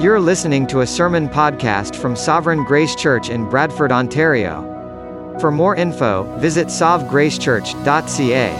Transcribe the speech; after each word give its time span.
You're 0.00 0.20
listening 0.20 0.68
to 0.68 0.82
a 0.82 0.86
sermon 0.86 1.28
podcast 1.28 1.96
from 1.96 2.14
Sovereign 2.14 2.62
Grace 2.62 2.94
Church 2.94 3.30
in 3.30 3.50
Bradford, 3.50 3.90
Ontario. 3.90 4.62
For 5.40 5.50
more 5.50 5.74
info, 5.74 6.22
visit 6.38 6.68
sovgracechurch.ca. 6.68 8.52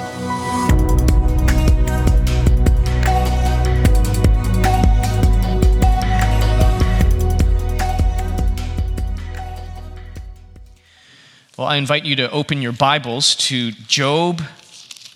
Well, 11.57 11.69
I 11.69 11.77
invite 11.77 12.05
you 12.05 12.17
to 12.17 12.29
open 12.33 12.61
your 12.61 12.73
Bibles 12.73 13.37
to 13.37 13.71
Job 13.71 14.43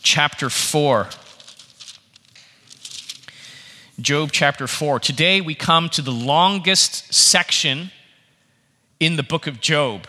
chapter 0.04 0.48
4. 0.48 1.09
Job 4.02 4.32
chapter 4.32 4.66
4. 4.66 4.98
Today 4.98 5.40
we 5.40 5.54
come 5.54 5.88
to 5.90 6.02
the 6.02 6.10
longest 6.10 7.14
section 7.14 7.93
in 8.98 9.14
the 9.14 9.22
book 9.22 9.46
of 9.46 9.60
Job. 9.60 10.08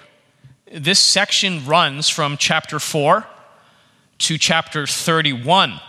This 0.72 0.98
section 0.98 1.64
runs 1.64 2.10
from 2.10 2.36
chapter 2.38 2.80
4 2.80 3.24
to 4.18 4.38
chapter 4.40 4.88
31. 4.88 5.80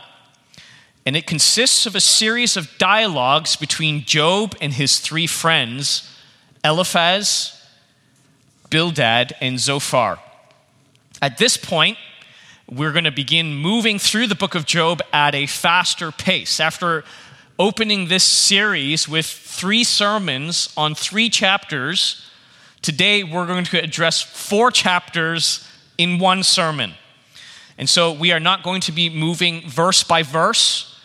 And 1.07 1.17
it 1.17 1.27
consists 1.27 1.87
of 1.87 1.95
a 1.95 2.01
series 2.01 2.59
of 2.59 2.77
dialogues 2.77 3.57
between 3.57 4.05
Job 4.05 4.55
and 4.61 4.75
his 4.75 5.01
three 5.01 5.27
friends, 5.27 6.15
Eliphaz, 6.63 7.59
Bildad, 8.69 9.35
and 9.41 9.59
Zophar. 9.59 10.19
At 11.23 11.39
this 11.39 11.57
point, 11.57 11.97
we're 12.71 12.93
going 12.93 13.05
to 13.05 13.13
begin 13.13 13.55
moving 13.55 13.99
through 13.99 14.27
the 14.27 14.35
book 14.35 14.55
of 14.55 14.67
Job 14.67 15.01
at 15.11 15.35
a 15.35 15.47
faster 15.47 16.11
pace. 16.13 16.61
After 16.61 17.05
opening 17.59 18.09
this 18.09 18.25
series 18.25 19.09
with 19.09 19.27
three 19.27 19.85
sermons 19.85 20.73
on 20.77 20.95
three 20.95 21.29
chapters, 21.29 22.29
today 22.83 23.23
we're 23.23 23.47
going 23.47 23.65
to 23.65 23.83
address 23.83 24.21
four 24.21 24.71
chapters 24.71 25.69
in 25.97 26.19
one 26.19 26.43
sermon. 26.43 26.93
And 27.79 27.89
so 27.89 28.13
we 28.13 28.33
are 28.33 28.41
not 28.41 28.63
going 28.63 28.81
to 28.83 28.93
be 28.93 29.09
moving 29.09 29.69
verse 29.69 30.03
by 30.03 30.23
verse. 30.23 30.99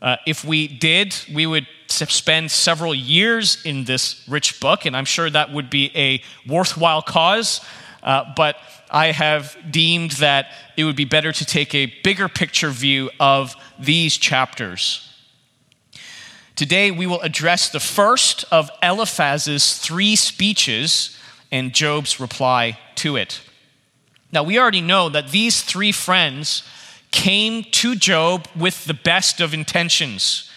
Uh, 0.00 0.16
if 0.26 0.44
we 0.44 0.68
did, 0.68 1.16
we 1.34 1.46
would 1.46 1.66
spend 1.88 2.50
several 2.50 2.94
years 2.94 3.64
in 3.64 3.84
this 3.84 4.24
rich 4.28 4.60
book, 4.60 4.84
and 4.84 4.96
I'm 4.96 5.04
sure 5.04 5.28
that 5.28 5.52
would 5.52 5.68
be 5.68 5.90
a 5.96 6.22
worthwhile 6.48 7.02
cause. 7.02 7.60
Uh, 8.04 8.32
but 8.36 8.56
I 8.88 9.10
have 9.10 9.56
deemed 9.68 10.12
that 10.12 10.52
it 10.76 10.84
would 10.84 10.96
be 10.96 11.04
better 11.04 11.32
to 11.32 11.44
take 11.44 11.74
a 11.74 11.86
bigger 12.04 12.28
picture 12.28 12.70
view 12.70 13.10
of 13.18 13.56
these 13.80 14.16
chapters. 14.16 15.07
Today, 16.58 16.90
we 16.90 17.06
will 17.06 17.20
address 17.20 17.68
the 17.68 17.78
first 17.78 18.44
of 18.50 18.68
Eliphaz's 18.82 19.78
three 19.78 20.16
speeches 20.16 21.16
and 21.52 21.72
Job's 21.72 22.18
reply 22.18 22.80
to 22.96 23.14
it. 23.14 23.40
Now, 24.32 24.42
we 24.42 24.58
already 24.58 24.80
know 24.80 25.08
that 25.08 25.28
these 25.28 25.62
three 25.62 25.92
friends 25.92 26.64
came 27.12 27.62
to 27.62 27.94
Job 27.94 28.48
with 28.56 28.86
the 28.86 28.94
best 28.94 29.40
of 29.40 29.54
intentions. 29.54 30.50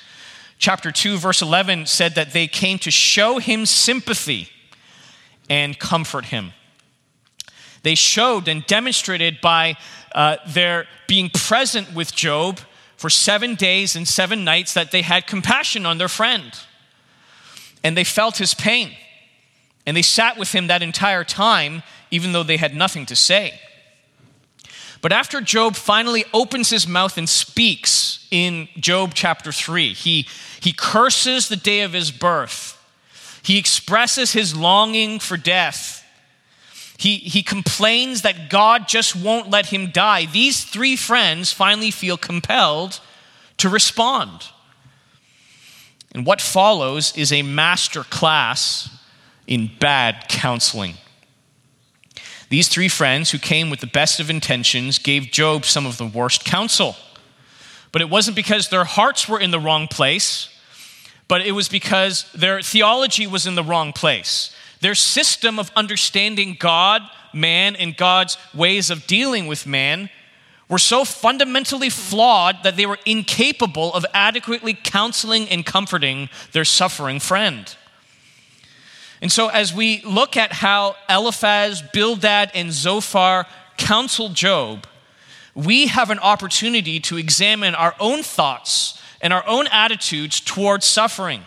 Chapter 0.58 0.92
2, 0.92 1.20
verse 1.20 1.44
11 1.44 1.86
said 1.86 2.16
that 2.16 2.34
they 2.34 2.48
came 2.48 2.80
to 2.80 2.90
show 2.90 3.38
him 3.38 3.68
sympathy 3.68 4.50
and 5.52 5.78
comfort 5.78 6.26
him. 6.26 6.54
They 7.84 7.94
showed 7.94 8.48
and 8.48 8.66
demonstrated 8.66 9.40
by 9.40 9.78
uh, 10.16 10.38
their 10.48 10.88
being 11.06 11.30
present 11.30 11.94
with 11.94 12.16
Job 12.16 12.60
for 13.02 13.10
seven 13.10 13.56
days 13.56 13.96
and 13.96 14.08
seven 14.08 14.44
nights 14.44 14.76
that 14.76 14.92
they 14.92 15.02
had 15.02 15.26
compassion 15.26 15.88
on 15.88 15.98
their 15.98 16.08
friend. 16.08 16.54
And 17.84 17.98
they 17.98 18.04
felt 18.04 18.38
his 18.38 18.54
pain. 18.54 18.92
And 19.88 19.98
they 19.98 20.04
sat 20.04 20.38
with 20.38 20.52
him 20.54 20.68
that 20.68 20.84
entire 20.84 21.24
time, 21.24 21.82
even 22.12 22.32
though 22.32 22.44
they 22.44 22.58
had 22.58 22.76
nothing 22.76 23.08
to 23.08 23.16
say. 23.16 23.60
But 25.02 25.12
after 25.12 25.42
Job 25.42 25.76
finally 25.76 26.26
opens 26.32 26.70
his 26.70 26.88
mouth 26.88 27.18
and 27.18 27.28
speaks 27.28 28.28
in 28.30 28.70
Job 28.78 29.14
chapter 29.16 29.52
3, 29.52 29.94
he, 29.94 30.28
he 30.60 30.72
curses 30.72 31.50
the 31.50 31.56
day 31.56 31.82
of 31.82 31.94
his 31.94 32.12
birth. 32.12 32.78
He 33.42 33.58
expresses 33.58 34.34
his 34.34 34.56
longing 34.56 35.18
for 35.20 35.38
death 35.38 36.01
he, 37.02 37.18
he 37.18 37.42
complains 37.42 38.22
that 38.22 38.48
God 38.52 38.88
just 38.88 39.16
won't 39.16 39.50
let 39.50 39.66
him 39.66 39.90
die. 39.90 40.28
These 40.28 40.66
three 40.66 40.96
friends 40.96 41.52
finally 41.52 41.90
feel 41.90 42.16
compelled 42.16 43.00
to 43.58 43.70
respond. 43.70 44.50
And 46.14 46.28
what 46.28 46.42
follows 46.42 47.12
is 47.18 47.32
a 47.32 47.42
master 47.42 48.04
class 48.04 48.88
in 49.48 49.72
bad 49.80 50.26
counseling. 50.30 50.94
These 52.50 52.68
three 52.68 52.88
friends, 52.88 53.32
who 53.32 53.40
came 53.40 53.72
with 53.72 53.80
the 53.80 53.88
best 53.88 54.20
of 54.20 54.30
intentions, 54.30 55.00
gave 55.00 55.32
Job 55.32 55.66
some 55.66 55.88
of 55.88 55.98
the 55.98 56.06
worst 56.06 56.46
counsel. 56.46 56.96
But 57.92 58.04
it 58.04 58.12
wasn't 58.12 58.36
because 58.36 58.70
their 58.70 58.84
hearts 58.84 59.28
were 59.28 59.40
in 59.40 59.50
the 59.50 59.60
wrong 59.60 59.88
place, 59.88 60.50
but 61.28 61.42
it 61.42 61.54
was 61.54 61.68
because 61.68 62.32
their 62.34 62.62
theology 62.62 63.26
was 63.26 63.48
in 63.48 63.56
the 63.56 63.64
wrong 63.64 63.92
place. 63.92 64.56
Their 64.82 64.96
system 64.96 65.60
of 65.60 65.72
understanding 65.76 66.58
God, 66.60 67.04
man, 67.34 67.76
and 67.76 67.96
God's 67.96 68.38
ways 68.54 68.90
of 68.90 69.08
dealing 69.08 69.48
with 69.48 69.66
man 69.66 70.10
were 70.68 70.80
so 70.80 71.04
fundamentally 71.04 71.90
flawed 71.90 72.64
that 72.64 72.78
they 72.78 72.86
were 72.86 72.98
incapable 73.06 73.94
of 73.94 74.06
adequately 74.14 74.74
counseling 74.74 75.48
and 75.50 75.66
comforting 75.66 76.30
their 76.54 76.66
suffering 76.66 77.20
friend. 77.20 77.76
And 79.22 79.32
so, 79.32 79.50
as 79.50 79.74
we 79.74 80.02
look 80.02 80.36
at 80.36 80.52
how 80.52 80.96
Eliphaz, 81.08 81.84
Bildad, 81.94 82.52
and 82.56 82.72
Zophar 82.72 83.46
counseled 83.78 84.34
Job, 84.34 84.88
we 85.54 85.88
have 85.88 86.10
an 86.10 86.20
opportunity 86.20 87.00
to 87.02 87.18
examine 87.18 87.76
our 87.76 87.94
own 88.00 88.24
thoughts 88.24 89.00
and 89.22 89.32
our 89.32 89.46
own 89.46 89.68
attitudes 89.68 90.40
towards 90.40 90.86
suffering. 90.86 91.44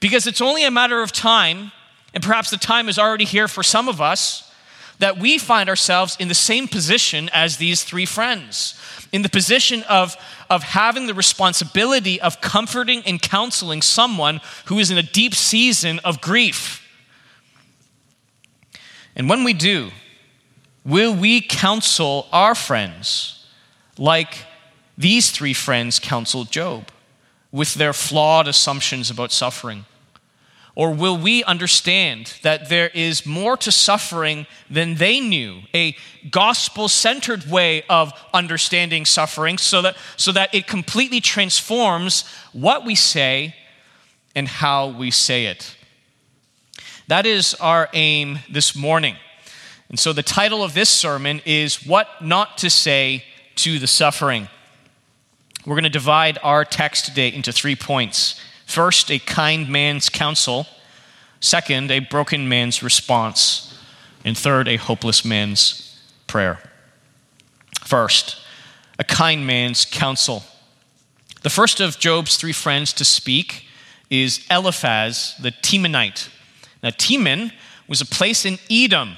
Because 0.00 0.26
it's 0.26 0.40
only 0.40 0.64
a 0.64 0.70
matter 0.70 1.02
of 1.02 1.12
time 1.12 1.72
and 2.18 2.24
perhaps 2.24 2.50
the 2.50 2.56
time 2.56 2.88
is 2.88 2.98
already 2.98 3.24
here 3.24 3.46
for 3.46 3.62
some 3.62 3.88
of 3.88 4.00
us 4.00 4.52
that 4.98 5.20
we 5.20 5.38
find 5.38 5.68
ourselves 5.68 6.16
in 6.18 6.26
the 6.26 6.34
same 6.34 6.66
position 6.66 7.30
as 7.32 7.58
these 7.58 7.84
three 7.84 8.06
friends 8.06 8.74
in 9.12 9.22
the 9.22 9.28
position 9.28 9.84
of, 9.84 10.16
of 10.50 10.64
having 10.64 11.06
the 11.06 11.14
responsibility 11.14 12.20
of 12.20 12.40
comforting 12.40 13.04
and 13.06 13.22
counseling 13.22 13.80
someone 13.82 14.40
who 14.64 14.80
is 14.80 14.90
in 14.90 14.98
a 14.98 15.02
deep 15.04 15.32
season 15.32 16.00
of 16.00 16.20
grief. 16.20 16.84
And 19.14 19.28
when 19.28 19.44
we 19.44 19.52
do, 19.52 19.92
will 20.84 21.14
we 21.14 21.40
counsel 21.40 22.26
our 22.32 22.56
friends 22.56 23.46
like 23.96 24.44
these 24.96 25.30
three 25.30 25.54
friends 25.54 26.00
counseled 26.00 26.50
Job 26.50 26.88
with 27.52 27.74
their 27.74 27.92
flawed 27.92 28.48
assumptions 28.48 29.08
about 29.08 29.30
suffering? 29.30 29.84
Or 30.78 30.92
will 30.92 31.18
we 31.18 31.42
understand 31.42 32.34
that 32.42 32.68
there 32.68 32.88
is 32.94 33.26
more 33.26 33.56
to 33.56 33.72
suffering 33.72 34.46
than 34.70 34.94
they 34.94 35.18
knew? 35.18 35.62
A 35.74 35.96
gospel 36.30 36.86
centered 36.86 37.50
way 37.50 37.82
of 37.90 38.12
understanding 38.32 39.04
suffering 39.04 39.58
so 39.58 39.82
that, 39.82 39.96
so 40.16 40.30
that 40.30 40.54
it 40.54 40.68
completely 40.68 41.20
transforms 41.20 42.22
what 42.52 42.84
we 42.84 42.94
say 42.94 43.56
and 44.36 44.46
how 44.46 44.86
we 44.86 45.10
say 45.10 45.46
it. 45.46 45.74
That 47.08 47.26
is 47.26 47.54
our 47.54 47.88
aim 47.92 48.38
this 48.48 48.76
morning. 48.76 49.16
And 49.88 49.98
so 49.98 50.12
the 50.12 50.22
title 50.22 50.62
of 50.62 50.74
this 50.74 50.90
sermon 50.90 51.42
is 51.44 51.84
What 51.84 52.06
Not 52.22 52.56
to 52.58 52.70
Say 52.70 53.24
to 53.56 53.80
the 53.80 53.88
Suffering. 53.88 54.46
We're 55.66 55.74
going 55.74 55.82
to 55.82 55.90
divide 55.90 56.38
our 56.44 56.64
text 56.64 57.06
today 57.06 57.32
into 57.32 57.50
three 57.50 57.74
points. 57.74 58.40
First, 58.68 59.10
a 59.10 59.18
kind 59.18 59.66
man's 59.70 60.10
counsel. 60.10 60.66
Second, 61.40 61.90
a 61.90 62.00
broken 62.00 62.50
man's 62.50 62.82
response. 62.82 63.74
And 64.26 64.36
third, 64.36 64.68
a 64.68 64.76
hopeless 64.76 65.24
man's 65.24 65.98
prayer. 66.26 66.60
First, 67.82 68.36
a 68.98 69.04
kind 69.04 69.46
man's 69.46 69.86
counsel. 69.86 70.44
The 71.42 71.48
first 71.48 71.80
of 71.80 71.98
Job's 71.98 72.36
three 72.36 72.52
friends 72.52 72.92
to 72.92 73.06
speak 73.06 73.64
is 74.10 74.44
Eliphaz 74.50 75.34
the 75.40 75.50
Temanite. 75.50 76.28
Now, 76.82 76.90
Teman 76.90 77.52
was 77.88 78.02
a 78.02 78.06
place 78.06 78.44
in 78.44 78.58
Edom 78.70 79.16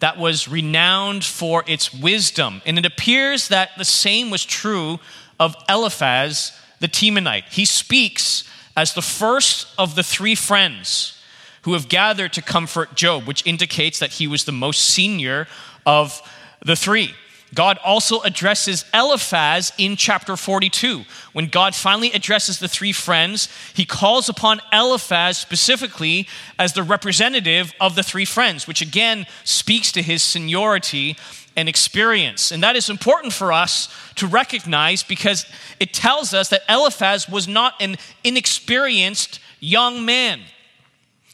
that 0.00 0.18
was 0.18 0.46
renowned 0.46 1.24
for 1.24 1.64
its 1.66 1.94
wisdom. 1.94 2.60
And 2.66 2.78
it 2.78 2.84
appears 2.84 3.48
that 3.48 3.70
the 3.78 3.84
same 3.86 4.28
was 4.28 4.44
true 4.44 5.00
of 5.38 5.56
Eliphaz 5.70 6.52
the 6.80 6.88
Temanite. 6.88 7.44
He 7.50 7.64
speaks 7.64 8.44
as 8.80 8.94
the 8.94 9.02
first 9.02 9.66
of 9.76 9.94
the 9.94 10.02
three 10.02 10.34
friends 10.34 11.20
who 11.64 11.74
have 11.74 11.86
gathered 11.86 12.32
to 12.32 12.40
comfort 12.40 12.94
Job, 12.94 13.26
which 13.26 13.46
indicates 13.46 13.98
that 13.98 14.12
he 14.12 14.26
was 14.26 14.44
the 14.44 14.52
most 14.52 14.80
senior 14.80 15.46
of 15.84 16.22
the 16.64 16.74
three. 16.74 17.14
God 17.52 17.76
also 17.84 18.20
addresses 18.20 18.86
Eliphaz 18.94 19.70
in 19.76 19.96
chapter 19.96 20.34
42. 20.34 21.04
When 21.34 21.48
God 21.48 21.74
finally 21.74 22.10
addresses 22.12 22.58
the 22.58 22.68
three 22.68 22.92
friends, 22.92 23.50
he 23.74 23.84
calls 23.84 24.30
upon 24.30 24.62
Eliphaz 24.72 25.36
specifically 25.36 26.26
as 26.58 26.72
the 26.72 26.82
representative 26.82 27.74
of 27.82 27.96
the 27.96 28.02
three 28.02 28.24
friends, 28.24 28.66
which 28.66 28.80
again 28.80 29.26
speaks 29.44 29.92
to 29.92 30.00
his 30.00 30.22
seniority 30.22 31.18
and 31.56 31.68
experience. 31.68 32.52
And 32.52 32.62
that 32.62 32.76
is 32.76 32.88
important 32.88 33.32
for 33.32 33.52
us 33.52 33.88
to 34.16 34.26
recognize 34.26 35.02
because 35.02 35.46
it 35.78 35.92
tells 35.92 36.32
us 36.32 36.48
that 36.48 36.62
Eliphaz 36.68 37.28
was 37.28 37.48
not 37.48 37.74
an 37.80 37.96
inexperienced 38.24 39.40
young 39.58 40.04
man. 40.04 40.40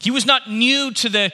He 0.00 0.10
was 0.10 0.26
not 0.26 0.50
new 0.50 0.92
to 0.92 1.08
the 1.08 1.32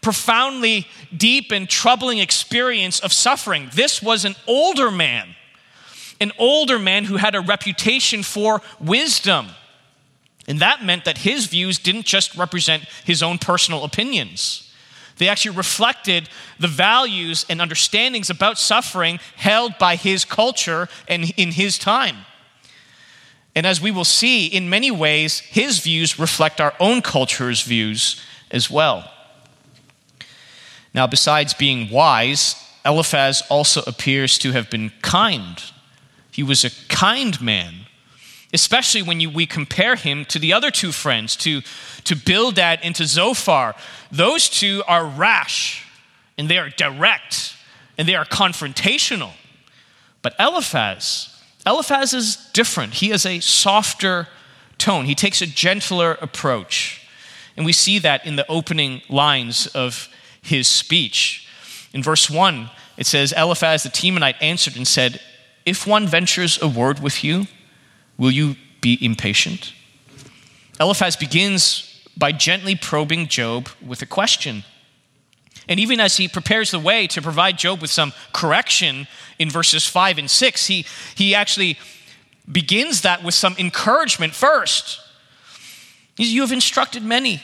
profoundly 0.00 0.86
deep 1.16 1.50
and 1.52 1.68
troubling 1.68 2.18
experience 2.18 3.00
of 3.00 3.12
suffering. 3.12 3.68
This 3.74 4.02
was 4.02 4.24
an 4.24 4.36
older 4.46 4.90
man, 4.90 5.34
an 6.20 6.32
older 6.38 6.78
man 6.78 7.04
who 7.04 7.16
had 7.16 7.34
a 7.34 7.40
reputation 7.40 8.22
for 8.22 8.62
wisdom. 8.80 9.48
And 10.46 10.60
that 10.60 10.84
meant 10.84 11.04
that 11.04 11.18
his 11.18 11.46
views 11.46 11.78
didn't 11.78 12.06
just 12.06 12.34
represent 12.36 12.84
his 13.04 13.22
own 13.22 13.38
personal 13.38 13.84
opinions. 13.84 14.67
They 15.18 15.28
actually 15.28 15.56
reflected 15.56 16.28
the 16.58 16.68
values 16.68 17.44
and 17.48 17.60
understandings 17.60 18.30
about 18.30 18.58
suffering 18.58 19.20
held 19.36 19.78
by 19.78 19.96
his 19.96 20.24
culture 20.24 20.88
and 21.06 21.32
in 21.36 21.52
his 21.52 21.76
time. 21.78 22.18
And 23.54 23.66
as 23.66 23.80
we 23.80 23.90
will 23.90 24.04
see, 24.04 24.46
in 24.46 24.70
many 24.70 24.90
ways, 24.90 25.40
his 25.40 25.80
views 25.80 26.18
reflect 26.18 26.60
our 26.60 26.74
own 26.78 27.02
culture's 27.02 27.62
views 27.62 28.22
as 28.50 28.70
well. 28.70 29.10
Now, 30.94 31.06
besides 31.06 31.54
being 31.54 31.90
wise, 31.90 32.54
Eliphaz 32.84 33.42
also 33.48 33.82
appears 33.86 34.38
to 34.38 34.52
have 34.52 34.70
been 34.70 34.92
kind. 35.02 35.62
He 36.30 36.42
was 36.42 36.64
a 36.64 36.70
kind 36.88 37.40
man, 37.40 37.77
especially 38.52 39.02
when 39.02 39.20
you, 39.20 39.30
we 39.30 39.46
compare 39.46 39.96
him 39.96 40.24
to 40.26 40.38
the 40.38 40.52
other 40.52 40.70
two 40.70 40.92
friends, 40.92 41.36
to, 41.36 41.62
to 42.04 42.16
Bildad 42.16 42.80
and 42.82 42.94
to 42.96 43.04
Zophar. 43.04 43.74
Those 44.10 44.48
two 44.48 44.82
are 44.86 45.06
rash, 45.06 45.86
and 46.36 46.48
they 46.48 46.58
are 46.58 46.70
direct, 46.70 47.54
and 47.96 48.08
they 48.08 48.14
are 48.14 48.24
confrontational. 48.24 49.32
But 50.22 50.34
Eliphaz, 50.38 51.34
Eliphaz 51.66 52.14
is 52.14 52.36
different. 52.52 52.94
He 52.94 53.10
has 53.10 53.26
a 53.26 53.40
softer 53.40 54.28
tone, 54.78 55.04
he 55.04 55.14
takes 55.14 55.42
a 55.42 55.46
gentler 55.46 56.12
approach. 56.20 57.04
And 57.56 57.66
we 57.66 57.72
see 57.72 57.98
that 57.98 58.24
in 58.24 58.36
the 58.36 58.46
opening 58.48 59.02
lines 59.08 59.66
of 59.68 60.08
his 60.40 60.68
speech. 60.68 61.48
In 61.92 62.02
verse 62.02 62.30
1, 62.30 62.70
it 62.96 63.06
says, 63.06 63.32
Eliphaz 63.32 63.82
the 63.82 63.88
Temanite 63.88 64.36
answered 64.40 64.76
and 64.76 64.86
said, 64.86 65.20
If 65.66 65.84
one 65.86 66.06
ventures 66.06 66.62
a 66.62 66.68
word 66.68 67.00
with 67.00 67.24
you, 67.24 67.46
will 68.18 68.30
you 68.30 68.56
be 68.80 69.02
impatient? 69.02 69.72
Eliphaz 70.78 71.16
begins 71.16 72.02
by 72.16 72.32
gently 72.32 72.74
probing 72.74 73.28
Job 73.28 73.68
with 73.84 74.02
a 74.02 74.06
question. 74.06 74.64
And 75.68 75.78
even 75.78 76.00
as 76.00 76.16
he 76.16 76.28
prepares 76.28 76.70
the 76.70 76.78
way 76.78 77.06
to 77.08 77.22
provide 77.22 77.58
Job 77.58 77.80
with 77.80 77.90
some 77.90 78.12
correction 78.32 79.06
in 79.38 79.50
verses 79.50 79.86
5 79.86 80.18
and 80.18 80.30
6, 80.30 80.66
he, 80.66 80.84
he 81.14 81.34
actually 81.34 81.78
begins 82.50 83.02
that 83.02 83.22
with 83.22 83.34
some 83.34 83.54
encouragement 83.58 84.34
first. 84.34 85.00
You 86.16 86.40
have 86.40 86.52
instructed 86.52 87.02
many. 87.02 87.42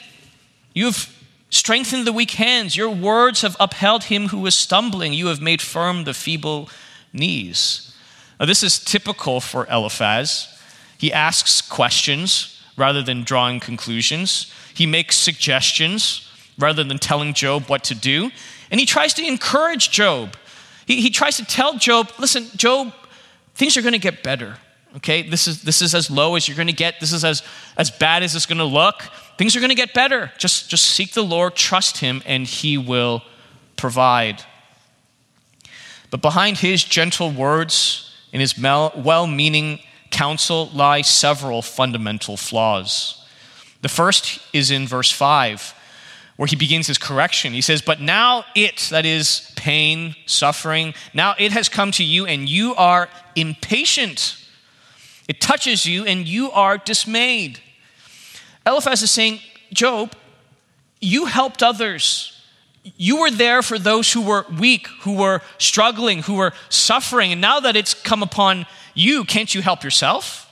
You 0.73 0.85
have 0.85 1.15
strengthened 1.49 2.05
the 2.05 2.11
weak 2.11 2.31
hands. 2.31 2.75
Your 2.75 2.89
words 2.89 3.41
have 3.41 3.55
upheld 3.59 4.05
him 4.05 4.29
who 4.29 4.39
was 4.39 4.55
stumbling. 4.55 5.13
You 5.13 5.27
have 5.27 5.39
made 5.39 5.61
firm 5.61 6.03
the 6.03 6.13
feeble 6.13 6.69
knees. 7.13 7.95
Now, 8.39 8.45
this 8.45 8.63
is 8.63 8.83
typical 8.83 9.39
for 9.39 9.65
Eliphaz. 9.67 10.54
He 10.97 11.11
asks 11.11 11.61
questions 11.61 12.61
rather 12.77 13.01
than 13.01 13.23
drawing 13.23 13.59
conclusions. 13.59 14.51
He 14.73 14.85
makes 14.85 15.17
suggestions 15.17 16.29
rather 16.57 16.83
than 16.83 16.97
telling 16.99 17.33
Job 17.33 17.65
what 17.67 17.83
to 17.85 17.95
do. 17.95 18.31
And 18.71 18.79
he 18.79 18.85
tries 18.85 19.13
to 19.15 19.25
encourage 19.25 19.91
Job. 19.91 20.35
He, 20.85 21.01
he 21.01 21.09
tries 21.09 21.37
to 21.37 21.45
tell 21.45 21.77
Job, 21.77 22.11
listen, 22.19 22.47
Job, 22.55 22.93
things 23.55 23.77
are 23.77 23.81
going 23.81 23.93
to 23.93 23.99
get 23.99 24.23
better. 24.23 24.57
Okay, 24.97 25.23
this 25.23 25.47
is, 25.47 25.61
this 25.61 25.81
is 25.81 25.93
as 25.93 26.09
low 26.09 26.35
as 26.35 26.47
you're 26.47 26.55
going 26.55 26.67
to 26.67 26.73
get. 26.73 26.99
This 26.99 27.11
is 27.11 27.25
as, 27.25 27.43
as 27.77 27.91
bad 27.91 28.23
as 28.23 28.35
it's 28.35 28.45
going 28.45 28.59
to 28.59 28.63
look. 28.63 29.01
Things 29.37 29.55
are 29.55 29.59
going 29.59 29.69
to 29.69 29.75
get 29.75 29.93
better. 29.93 30.31
Just, 30.37 30.69
just 30.69 30.85
seek 30.85 31.13
the 31.13 31.23
Lord, 31.23 31.55
trust 31.55 31.97
Him, 31.97 32.23
and 32.25 32.47
He 32.47 32.77
will 32.77 33.21
provide. 33.75 34.43
But 36.11 36.21
behind 36.21 36.59
His 36.59 36.83
gentle 36.83 37.29
words 37.29 38.13
and 38.31 38.41
His 38.41 38.57
well 38.57 39.27
meaning 39.27 39.79
counsel 40.15 40.69
lie 40.73 41.01
several 41.01 41.61
fundamental 41.61 42.37
flaws. 42.37 43.21
The 43.81 43.89
first 43.89 44.39
is 44.53 44.71
in 44.71 44.87
verse 44.87 45.11
5, 45.11 45.75
where 46.37 46.47
he 46.47 46.55
begins 46.55 46.87
his 46.87 46.97
correction. 46.97 47.51
He 47.51 47.59
says, 47.59 47.81
But 47.81 47.99
now 47.99 48.45
it, 48.55 48.87
that 48.91 49.05
is 49.05 49.51
pain, 49.57 50.15
suffering, 50.25 50.93
now 51.13 51.35
it 51.37 51.51
has 51.51 51.67
come 51.67 51.91
to 51.91 52.03
you, 52.03 52.25
and 52.25 52.47
you 52.47 52.73
are 52.75 53.09
impatient. 53.35 54.37
It 55.27 55.41
touches 55.41 55.85
you, 55.85 56.05
and 56.05 56.25
you 56.25 56.49
are 56.51 56.77
dismayed. 56.77 57.59
Eliphaz 58.65 59.01
is 59.01 59.11
saying, 59.11 59.41
Job, 59.73 60.15
you 61.01 61.25
helped 61.25 61.61
others. 61.61 62.41
You 62.95 63.19
were 63.19 63.31
there 63.31 63.61
for 63.61 63.77
those 63.77 64.13
who 64.13 64.21
were 64.21 64.45
weak, 64.57 64.87
who 65.01 65.17
were 65.17 65.41
struggling, 65.57 66.23
who 66.23 66.35
were 66.35 66.53
suffering. 66.69 67.33
And 67.33 67.41
now 67.41 67.59
that 67.59 67.75
it's 67.75 67.93
come 67.93 68.23
upon 68.23 68.65
you, 68.95 69.23
can't 69.23 69.53
you 69.53 69.61
help 69.61 69.83
yourself? 69.83 70.49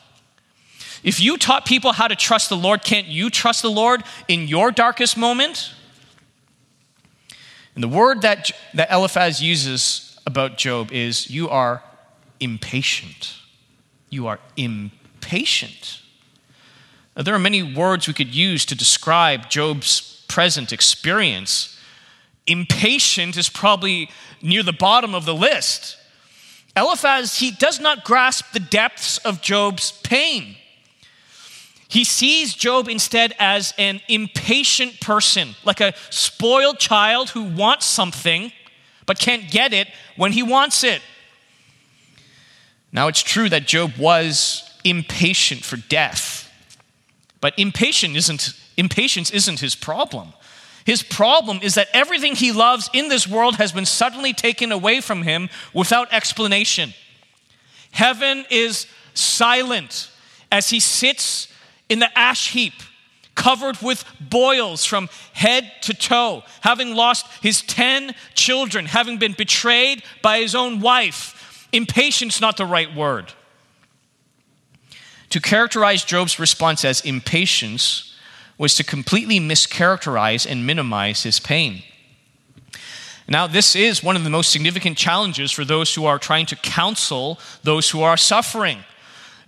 If 1.03 1.19
you 1.19 1.37
taught 1.37 1.65
people 1.65 1.93
how 1.93 2.07
to 2.07 2.15
trust 2.15 2.49
the 2.49 2.55
Lord, 2.55 2.83
can't 2.83 3.07
you 3.07 3.29
trust 3.29 3.61
the 3.61 3.71
Lord 3.71 4.03
in 4.27 4.47
your 4.47 4.71
darkest 4.71 5.17
moment? 5.17 5.73
And 7.75 7.83
the 7.83 7.89
word 7.89 8.21
that, 8.21 8.51
that 8.73 8.91
Eliphaz 8.91 9.41
uses 9.41 10.17
about 10.25 10.57
Job 10.57 10.91
is 10.91 11.29
you 11.29 11.49
are 11.49 11.83
impatient. 12.39 13.35
You 14.09 14.27
are 14.27 14.39
impatient. 14.55 16.01
Now, 17.17 17.23
there 17.23 17.35
are 17.35 17.39
many 17.39 17.63
words 17.63 18.07
we 18.07 18.13
could 18.13 18.33
use 18.33 18.65
to 18.65 18.75
describe 18.75 19.49
Job's 19.49 20.23
present 20.27 20.71
experience. 20.71 21.79
Impatient 22.47 23.37
is 23.37 23.49
probably 23.49 24.09
near 24.41 24.63
the 24.63 24.73
bottom 24.73 25.13
of 25.13 25.25
the 25.25 25.35
list. 25.35 25.97
Eliphaz, 26.75 27.37
he 27.37 27.51
does 27.51 27.79
not 27.79 28.03
grasp 28.03 28.51
the 28.51 28.59
depths 28.59 29.19
of 29.19 29.41
Job's 29.41 29.91
pain. 30.03 30.55
He 31.87 32.03
sees 32.03 32.55
Job 32.55 32.89
instead 32.89 33.35
as 33.37 33.73
an 33.77 34.01
impatient 34.07 34.99
person, 34.99 35.55
like 35.63 35.79
a 35.79 35.93
spoiled 36.09 36.79
child 36.79 37.29
who 37.29 37.43
wants 37.43 37.85
something 37.85 38.51
but 39.05 39.19
can't 39.19 39.51
get 39.51 39.73
it 39.73 39.87
when 40.15 40.31
he 40.31 40.41
wants 40.41 40.83
it. 40.83 41.01
Now, 42.91 43.07
it's 43.07 43.21
true 43.21 43.49
that 43.49 43.67
Job 43.67 43.93
was 43.97 44.69
impatient 44.83 45.63
for 45.63 45.77
death. 45.77 46.51
But 47.41 47.57
impatience 47.57 48.15
isn't, 48.17 48.53
impatience 48.77 49.31
isn't 49.31 49.59
his 49.59 49.75
problem. 49.75 50.33
His 50.85 51.03
problem 51.03 51.59
is 51.61 51.75
that 51.75 51.87
everything 51.93 52.35
he 52.35 52.51
loves 52.51 52.89
in 52.93 53.07
this 53.07 53.27
world 53.27 53.55
has 53.55 53.71
been 53.71 53.85
suddenly 53.85 54.33
taken 54.33 54.71
away 54.71 55.01
from 55.01 55.23
him 55.23 55.49
without 55.73 56.11
explanation. 56.11 56.93
Heaven 57.91 58.45
is 58.49 58.87
silent 59.13 60.09
as 60.51 60.69
he 60.69 60.79
sits 60.79 61.47
in 61.89 61.99
the 61.99 62.17
ash 62.17 62.51
heap, 62.51 62.73
covered 63.35 63.81
with 63.81 64.03
boils 64.19 64.85
from 64.85 65.09
head 65.33 65.71
to 65.81 65.93
toe, 65.93 66.43
having 66.61 66.95
lost 66.95 67.25
his 67.41 67.61
10 67.61 68.13
children, 68.33 68.85
having 68.85 69.17
been 69.17 69.33
betrayed 69.33 70.03
by 70.21 70.39
his 70.39 70.53
own 70.53 70.79
wife. 70.79 71.67
Impatience, 71.71 72.41
not 72.41 72.57
the 72.57 72.65
right 72.65 72.93
word. 72.93 73.31
To 75.29 75.39
characterize 75.39 76.03
Job's 76.03 76.39
response 76.39 76.85
as 76.85 77.01
impatience 77.01 78.12
was 78.57 78.75
to 78.75 78.83
completely 78.83 79.39
mischaracterize 79.39 80.49
and 80.49 80.65
minimize 80.65 81.23
his 81.23 81.39
pain. 81.39 81.83
Now, 83.27 83.47
this 83.47 83.75
is 83.75 84.03
one 84.03 84.15
of 84.15 84.23
the 84.23 84.29
most 84.29 84.51
significant 84.51 84.97
challenges 84.97 85.51
for 85.51 85.63
those 85.63 85.95
who 85.95 86.05
are 86.05 86.19
trying 86.19 86.45
to 86.47 86.55
counsel 86.57 87.39
those 87.63 87.89
who 87.89 88.01
are 88.01 88.17
suffering. 88.17 88.79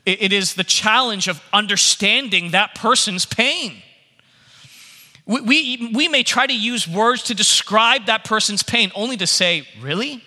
It 0.06 0.32
is 0.32 0.54
the 0.54 0.64
challenge 0.64 1.28
of 1.28 1.42
understanding 1.52 2.52
that 2.52 2.76
person's 2.76 3.26
pain. 3.26 3.82
We, 5.26 5.42
we, 5.42 5.92
we, 5.94 6.08
may 6.08 6.22
try 6.22 6.46
to 6.46 6.56
use 6.56 6.88
words 6.88 7.24
to 7.24 7.34
describe 7.34 8.06
that 8.06 8.24
person's 8.24 8.62
pain, 8.62 8.92
only 8.94 9.18
to 9.18 9.26
say, 9.26 9.68
Really? 9.82 10.24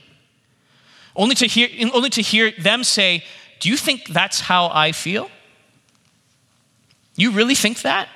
Only 1.15 1.37
to 1.37 1.47
hear, 1.47 1.69
only 1.95 2.11
to 2.11 2.23
hear 2.23 2.51
them 2.51 2.83
say, 2.83 3.25
Do 3.61 3.69
you 3.69 3.77
think 3.77 4.09
that's 4.09 4.41
how 4.41 4.71
I 4.73 4.91
feel? 4.91 5.31
You 7.15 7.31
really 7.31 7.55
think 7.55 7.83
that? 7.83 8.09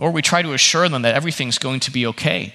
Or 0.00 0.10
we 0.10 0.22
try 0.22 0.40
to 0.42 0.54
assure 0.54 0.88
them 0.88 1.02
that 1.02 1.14
everything's 1.14 1.58
going 1.58 1.80
to 1.80 1.90
be 1.90 2.06
okay. 2.06 2.54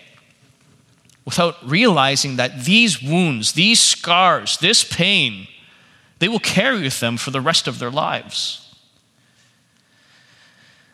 without 1.25 1.55
realizing 1.67 2.35
that 2.35 2.65
these 2.65 3.01
wounds, 3.01 3.53
these 3.53 3.79
scars, 3.79 4.57
this 4.59 4.83
pain, 4.83 5.47
they 6.19 6.27
will 6.27 6.39
carry 6.39 6.81
with 6.81 6.99
them 6.99 7.17
for 7.17 7.31
the 7.31 7.41
rest 7.41 7.67
of 7.67 7.79
their 7.79 7.91
lives. 7.91 8.61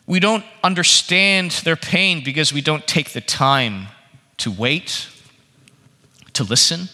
We 0.07 0.19
don't 0.19 0.43
understand 0.63 1.51
their 1.63 1.75
pain 1.75 2.23
because 2.23 2.51
we 2.51 2.61
don't 2.61 2.87
take 2.87 3.11
the 3.11 3.21
time 3.21 3.87
to 4.37 4.49
wait, 4.49 5.07
to 6.33 6.43
listen, 6.43 6.89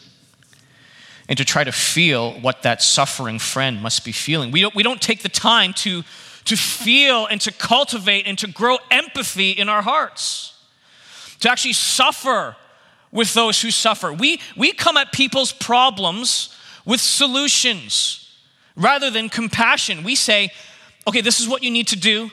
and 1.29 1.37
to 1.37 1.45
try 1.45 1.63
to 1.63 1.71
feel 1.71 2.33
what 2.39 2.63
that 2.63 2.81
suffering 2.81 3.39
friend 3.39 3.81
must 3.81 4.03
be 4.03 4.11
feeling. 4.11 4.51
We 4.51 4.61
don't, 4.61 4.75
we 4.75 4.83
don't 4.83 5.01
take 5.01 5.21
the 5.21 5.29
time 5.29 5.73
to, 5.75 6.03
to 6.48 6.56
feel 6.56 7.25
and 7.25 7.42
to 7.42 7.51
cultivate 7.51 8.25
and 8.25 8.38
to 8.39 8.48
grow 8.48 8.77
empathy 8.89 9.51
in 9.51 9.68
our 9.68 9.82
hearts, 9.82 10.54
to 11.42 11.50
actually 11.50 11.74
suffer 11.74 12.56
with 13.12 13.34
those 13.34 13.62
who 13.62 13.70
suffer. 13.70 14.13
We, 14.13 14.39
we 14.56 14.72
come 14.72 14.98
at 14.98 15.12
people's 15.12 15.51
problems 15.51 16.56
with 16.86 17.01
solutions 17.01 18.34
rather 18.77 19.10
than 19.10 19.27
compassion. 19.27 20.04
We 20.04 20.16
say, 20.16 20.51
okay, 21.06 21.22
this 21.22 21.39
is 21.39 21.50
what 21.50 21.63
you 21.63 21.72
need 21.72 21.88
to 21.88 21.98
do. 21.98 22.32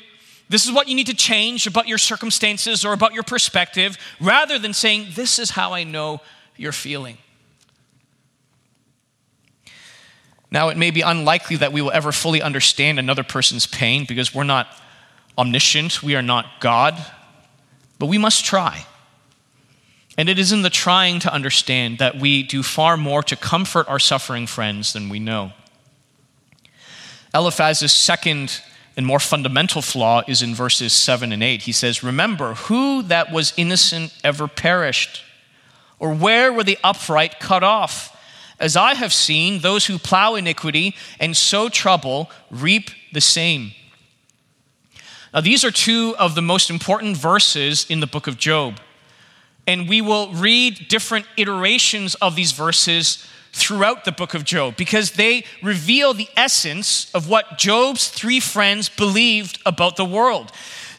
This 0.48 0.64
is 0.64 0.72
what 0.72 0.88
you 0.88 0.94
need 0.94 1.06
to 1.08 1.14
change 1.14 1.66
about 1.66 1.88
your 1.88 1.98
circumstances 1.98 2.84
or 2.84 2.92
about 2.92 3.14
your 3.14 3.22
perspective, 3.22 3.96
rather 4.20 4.58
than 4.58 4.74
saying, 4.74 5.08
This 5.14 5.38
is 5.38 5.50
how 5.50 5.72
I 5.72 5.84
know 5.84 6.20
you're 6.56 6.70
feeling. 6.70 7.16
Now, 10.54 10.68
it 10.68 10.76
may 10.76 10.92
be 10.92 11.00
unlikely 11.00 11.56
that 11.56 11.72
we 11.72 11.82
will 11.82 11.90
ever 11.90 12.12
fully 12.12 12.40
understand 12.40 13.00
another 13.00 13.24
person's 13.24 13.66
pain 13.66 14.04
because 14.06 14.32
we're 14.32 14.44
not 14.44 14.68
omniscient, 15.36 16.00
we 16.00 16.14
are 16.14 16.22
not 16.22 16.46
God, 16.60 16.94
but 17.98 18.06
we 18.06 18.18
must 18.18 18.44
try. 18.44 18.86
And 20.16 20.28
it 20.28 20.38
is 20.38 20.52
in 20.52 20.62
the 20.62 20.70
trying 20.70 21.18
to 21.18 21.34
understand 21.34 21.98
that 21.98 22.20
we 22.20 22.44
do 22.44 22.62
far 22.62 22.96
more 22.96 23.20
to 23.24 23.34
comfort 23.34 23.88
our 23.88 23.98
suffering 23.98 24.46
friends 24.46 24.92
than 24.92 25.08
we 25.08 25.18
know. 25.18 25.52
Eliphaz's 27.34 27.92
second 27.92 28.62
and 28.96 29.04
more 29.04 29.18
fundamental 29.18 29.82
flaw 29.82 30.22
is 30.28 30.40
in 30.40 30.54
verses 30.54 30.92
7 30.92 31.32
and 31.32 31.42
8. 31.42 31.62
He 31.62 31.72
says, 31.72 32.04
Remember, 32.04 32.54
who 32.54 33.02
that 33.02 33.32
was 33.32 33.54
innocent 33.56 34.16
ever 34.22 34.46
perished? 34.46 35.24
Or 35.98 36.14
where 36.14 36.52
were 36.52 36.62
the 36.62 36.78
upright 36.84 37.40
cut 37.40 37.64
off? 37.64 38.13
As 38.64 38.76
I 38.76 38.94
have 38.94 39.12
seen, 39.12 39.58
those 39.58 39.84
who 39.84 39.98
plow 39.98 40.36
iniquity 40.36 40.96
and 41.20 41.36
sow 41.36 41.68
trouble 41.68 42.30
reap 42.50 42.88
the 43.12 43.20
same. 43.20 43.72
Now, 45.34 45.42
these 45.42 45.66
are 45.66 45.70
two 45.70 46.16
of 46.18 46.34
the 46.34 46.40
most 46.40 46.70
important 46.70 47.18
verses 47.18 47.84
in 47.90 48.00
the 48.00 48.06
book 48.06 48.26
of 48.26 48.38
Job. 48.38 48.80
And 49.66 49.86
we 49.86 50.00
will 50.00 50.32
read 50.32 50.88
different 50.88 51.26
iterations 51.36 52.14
of 52.22 52.36
these 52.36 52.52
verses 52.52 53.26
throughout 53.52 54.06
the 54.06 54.12
book 54.12 54.32
of 54.32 54.44
Job 54.44 54.78
because 54.78 55.10
they 55.10 55.44
reveal 55.62 56.14
the 56.14 56.30
essence 56.34 57.12
of 57.12 57.28
what 57.28 57.58
Job's 57.58 58.08
three 58.08 58.40
friends 58.40 58.88
believed 58.88 59.60
about 59.66 59.96
the 59.96 60.06
world. 60.06 60.52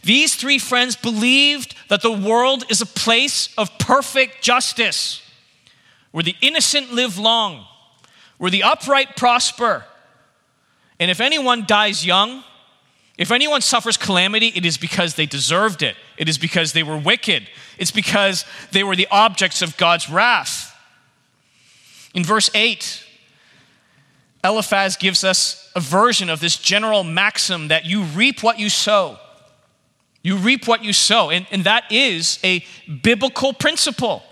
These 0.03 0.35
three 0.35 0.59
friends 0.59 0.95
believed 0.95 1.73
that 1.87 2.03
the 2.03 2.11
world 2.11 2.63
is 2.69 2.79
a 2.79 2.85
place 2.85 3.49
of 3.57 3.75
perfect 3.79 4.43
justice 4.43 5.23
where 6.15 6.23
the 6.23 6.37
innocent 6.39 6.93
live 6.93 7.17
long, 7.17 7.65
where 8.37 8.49
the 8.49 8.63
upright 8.63 9.17
prosper. 9.17 9.83
And 10.97 11.11
if 11.11 11.19
anyone 11.19 11.65
dies 11.67 12.05
young, 12.05 12.41
if 13.17 13.31
anyone 13.31 13.59
suffers 13.59 13.97
calamity, 13.97 14.47
it 14.55 14.65
is 14.65 14.77
because 14.77 15.15
they 15.15 15.25
deserved 15.25 15.83
it. 15.83 15.97
It 16.17 16.29
is 16.29 16.37
because 16.37 16.71
they 16.71 16.83
were 16.83 16.97
wicked. 16.97 17.49
It's 17.77 17.91
because 17.91 18.45
they 18.71 18.81
were 18.81 18.95
the 18.95 19.09
objects 19.11 19.61
of 19.61 19.75
God's 19.75 20.09
wrath. 20.09 20.73
In 22.13 22.23
verse 22.23 22.49
8, 22.55 23.03
Eliphaz 24.41 24.95
gives 24.95 25.25
us 25.25 25.69
a 25.75 25.81
version 25.81 26.29
of 26.29 26.39
this 26.39 26.55
general 26.55 27.03
maxim 27.03 27.67
that 27.67 27.83
you 27.83 28.03
reap 28.03 28.41
what 28.41 28.57
you 28.57 28.69
sow. 28.69 29.19
You 30.23 30.37
reap 30.37 30.65
what 30.65 30.81
you 30.81 30.93
sow. 30.93 31.29
And, 31.29 31.45
and 31.51 31.65
that 31.65 31.91
is 31.91 32.39
a 32.41 32.63
biblical 33.03 33.51
principle. 33.51 34.23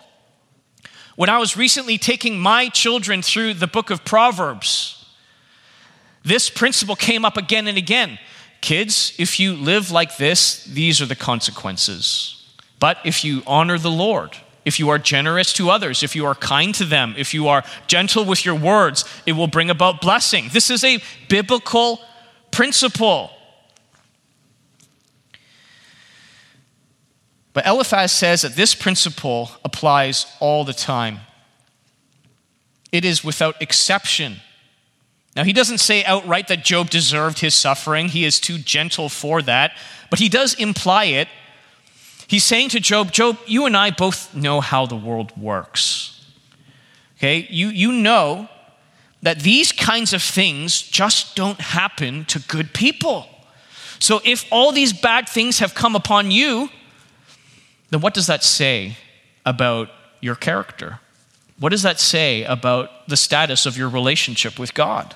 When 1.16 1.30
I 1.30 1.38
was 1.38 1.56
recently 1.56 1.98
taking 1.98 2.40
my 2.40 2.70
children 2.70 3.22
through 3.22 3.56
the 3.56 3.68
book 3.68 3.90
of 3.90 4.04
Proverbs, 4.04 5.06
this 6.24 6.50
principle 6.50 6.96
came 6.96 7.24
up 7.26 7.38
again 7.38 7.68
and 7.68 7.78
again. 7.78 8.18
Kids, 8.62 9.14
if 9.20 9.40
you 9.40 9.54
live 9.54 9.92
like 9.92 10.18
this, 10.18 10.64
these 10.64 11.02
are 11.02 11.06
the 11.06 11.16
consequences. 11.16 12.44
But 12.80 12.98
if 13.04 13.24
you 13.24 13.44
honor 13.46 13.78
the 13.78 13.92
Lord, 13.92 14.32
if 14.66 14.80
you 14.80 14.90
are 14.90 14.98
generous 14.98 15.54
to 15.54 15.70
others, 15.70 16.02
if 16.02 16.16
you 16.16 16.26
are 16.26 16.36
kind 16.36 16.74
to 16.76 16.86
them, 16.86 17.14
if 17.18 17.34
you 17.34 17.48
are 17.48 17.64
gentle 17.88 18.26
with 18.26 18.46
your 18.46 18.56
words, 18.56 19.06
it 19.26 19.34
will 19.34 19.48
bring 19.48 19.70
about 19.70 20.02
blessing. 20.02 20.50
This 20.52 20.70
is 20.70 20.84
a 20.84 21.00
biblical 21.28 22.00
principle. 22.52 23.32
But 27.54 27.68
Eliphaz 27.68 28.12
says 28.12 28.42
that 28.42 28.56
this 28.56 28.74
principle 28.74 29.52
applies 29.64 30.26
all 30.40 30.66
the 30.66 30.74
time. 30.74 31.20
It 32.92 33.06
is 33.06 33.24
without 33.24 33.62
exception. 33.62 34.38
Now, 35.36 35.44
he 35.44 35.54
doesn't 35.54 35.80
say 35.80 36.04
outright 36.04 36.48
that 36.48 36.64
Job 36.64 36.90
deserved 36.90 37.40
his 37.40 37.56
suffering. 37.56 38.10
He 38.10 38.26
is 38.26 38.40
too 38.40 38.58
gentle 38.58 39.10
for 39.10 39.42
that. 39.44 39.78
But 40.10 40.20
he 40.20 40.30
does 40.30 40.54
imply 40.56 41.06
it. 41.06 41.28
He's 42.28 42.44
saying 42.44 42.70
to 42.70 42.80
Job, 42.80 43.12
Job, 43.12 43.38
you 43.46 43.66
and 43.66 43.76
I 43.76 43.92
both 43.92 44.34
know 44.36 44.62
how 44.62 44.86
the 44.86 44.96
world 44.96 45.36
works. 45.38 46.26
Okay? 47.18 47.48
You, 47.50 47.70
you 47.70 47.92
know 47.92 48.48
that 49.22 49.40
these 49.40 49.72
kinds 49.72 50.14
of 50.14 50.22
things 50.22 50.82
just 50.82 51.36
don't 51.36 51.60
happen 51.60 52.26
to 52.26 52.40
good 52.40 52.74
people. 52.74 53.28
So 54.00 54.22
if 54.26 54.46
all 54.52 54.72
these 54.72 54.94
bad 54.94 55.30
things 55.30 55.60
have 55.60 55.74
come 55.74 55.96
upon 55.96 56.30
you, 56.30 56.70
then 57.94 58.02
what 58.02 58.16
does 58.16 58.26
that 58.26 58.44
say 58.44 58.98
about 59.46 59.88
your 60.20 60.34
character? 60.34 61.00
What 61.60 61.70
does 61.70 61.84
that 61.84 62.00
say 62.00 62.44
about 62.44 63.08
the 63.08 63.16
status 63.16 63.68
of 63.68 63.78
your 63.78 63.88
relationship 63.88 64.58
with 64.58 64.74
God? 64.74 65.16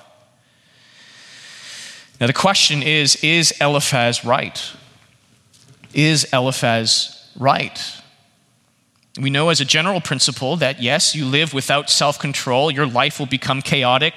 Now, 2.22 2.28
the 2.28 2.34
question 2.34 2.84
is 2.84 3.16
Is 3.24 3.52
Eliphaz 3.60 4.24
right? 4.24 4.62
Is 5.96 6.32
Eliphaz 6.32 7.32
right? 7.36 7.84
We 9.20 9.32
know 9.32 9.50
as 9.50 9.60
a 9.60 9.66
general 9.66 10.00
principle 10.00 10.56
that 10.58 10.80
yes, 10.80 11.16
you 11.16 11.26
live 11.26 11.56
without 11.56 11.90
self 11.90 12.20
control, 12.20 12.70
your 12.70 12.86
life 12.86 13.18
will 13.18 13.26
become 13.26 13.64
chaotic. 13.64 14.14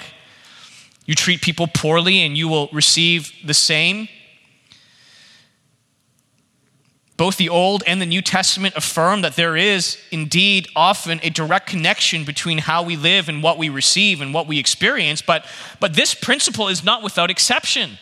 You 1.06 1.14
treat 1.14 1.40
people 1.40 1.66
poorly 1.66 2.18
and 2.18 2.36
you 2.36 2.46
will 2.46 2.68
receive 2.74 3.32
the 3.42 3.54
same. 3.54 4.08
Both 7.20 7.36
the 7.36 7.50
Old 7.50 7.82
and 7.86 8.00
the 8.00 8.06
New 8.06 8.22
Testament 8.22 8.76
affirm 8.76 9.20
that 9.20 9.36
there 9.36 9.54
is 9.54 9.98
indeed 10.10 10.68
often 10.74 11.20
a 11.22 11.28
direct 11.28 11.66
connection 11.66 12.24
between 12.24 12.56
how 12.56 12.82
we 12.82 12.96
live 12.96 13.28
and 13.28 13.42
what 13.42 13.58
we 13.58 13.68
receive 13.68 14.22
and 14.22 14.32
what 14.32 14.46
we 14.46 14.58
experience, 14.58 15.20
but, 15.20 15.44
but 15.80 15.92
this 15.92 16.14
principle 16.14 16.68
is 16.68 16.82
not 16.82 17.02
without 17.02 17.30
exception. 17.30 17.98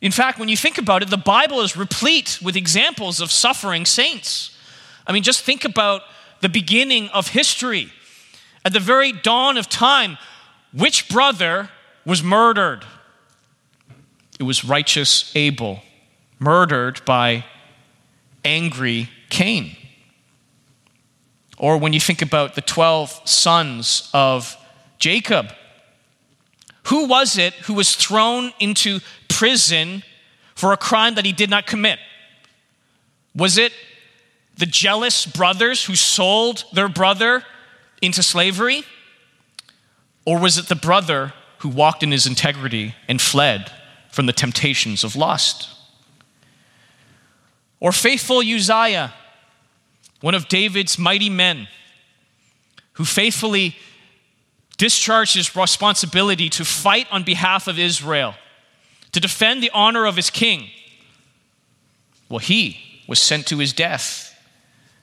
In 0.00 0.12
fact, 0.12 0.38
when 0.38 0.48
you 0.48 0.56
think 0.56 0.78
about 0.78 1.02
it, 1.02 1.10
the 1.10 1.16
Bible 1.16 1.60
is 1.60 1.76
replete 1.76 2.38
with 2.40 2.54
examples 2.54 3.20
of 3.20 3.32
suffering 3.32 3.84
saints. 3.84 4.56
I 5.04 5.10
mean, 5.10 5.24
just 5.24 5.42
think 5.42 5.64
about 5.64 6.02
the 6.42 6.48
beginning 6.48 7.08
of 7.08 7.30
history. 7.30 7.92
At 8.64 8.74
the 8.74 8.78
very 8.78 9.10
dawn 9.10 9.56
of 9.56 9.68
time, 9.68 10.18
which 10.72 11.08
brother 11.08 11.70
was 12.04 12.22
murdered? 12.22 12.84
It 14.38 14.44
was 14.44 14.64
righteous 14.64 15.32
Abel, 15.34 15.82
murdered 16.38 17.04
by 17.04 17.44
angry 18.46 19.10
Cain. 19.28 19.76
Or 21.58 21.78
when 21.78 21.92
you 21.92 22.00
think 22.00 22.22
about 22.22 22.54
the 22.54 22.60
12 22.60 23.22
sons 23.24 24.10
of 24.14 24.56
Jacob, 24.98 25.52
who 26.84 27.06
was 27.06 27.36
it 27.36 27.52
who 27.54 27.74
was 27.74 27.96
thrown 27.96 28.52
into 28.60 29.00
prison 29.28 30.02
for 30.54 30.72
a 30.72 30.76
crime 30.76 31.16
that 31.16 31.24
he 31.24 31.32
did 31.32 31.50
not 31.50 31.66
commit? 31.66 31.98
Was 33.34 33.58
it 33.58 33.72
the 34.56 34.66
jealous 34.66 35.26
brothers 35.26 35.84
who 35.84 35.94
sold 35.94 36.64
their 36.72 36.88
brother 36.88 37.44
into 38.00 38.22
slavery? 38.22 38.84
Or 40.24 40.38
was 40.38 40.58
it 40.58 40.68
the 40.68 40.74
brother 40.74 41.32
who 41.58 41.68
walked 41.68 42.02
in 42.02 42.12
his 42.12 42.26
integrity 42.26 42.94
and 43.08 43.20
fled 43.20 43.70
from 44.10 44.26
the 44.26 44.32
temptations 44.32 45.04
of 45.04 45.16
lust? 45.16 45.75
Or 47.80 47.92
faithful 47.92 48.42
Uriah, 48.42 49.12
one 50.20 50.34
of 50.34 50.48
David's 50.48 50.98
mighty 50.98 51.30
men, 51.30 51.68
who 52.92 53.04
faithfully 53.04 53.76
discharged 54.78 55.34
his 55.34 55.54
responsibility 55.54 56.48
to 56.50 56.64
fight 56.64 57.06
on 57.10 57.22
behalf 57.22 57.66
of 57.68 57.78
Israel, 57.78 58.34
to 59.12 59.20
defend 59.20 59.62
the 59.62 59.70
honor 59.72 60.06
of 60.06 60.16
his 60.16 60.30
king. 60.30 60.68
Well, 62.28 62.38
he 62.38 63.02
was 63.06 63.18
sent 63.18 63.46
to 63.48 63.58
his 63.58 63.72
death 63.72 64.34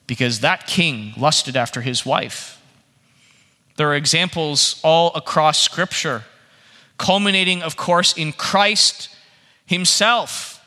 because 0.07 0.41
that 0.41 0.67
king 0.67 1.13
lusted 1.17 1.55
after 1.55 1.81
his 1.81 2.05
wife. 2.05 2.61
There 3.77 3.89
are 3.89 3.95
examples 3.95 4.79
all 4.83 5.11
across 5.15 5.59
Scripture, 5.59 6.23
culminating, 6.97 7.63
of 7.63 7.75
course, 7.75 8.13
in 8.13 8.33
Christ 8.33 9.09
himself, 9.65 10.63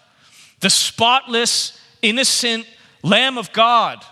the 0.61 0.71
spotless, 0.71 1.79
innocent 2.09 2.67
Lamb 3.03 3.39
of 3.39 3.53
God, 3.53 4.05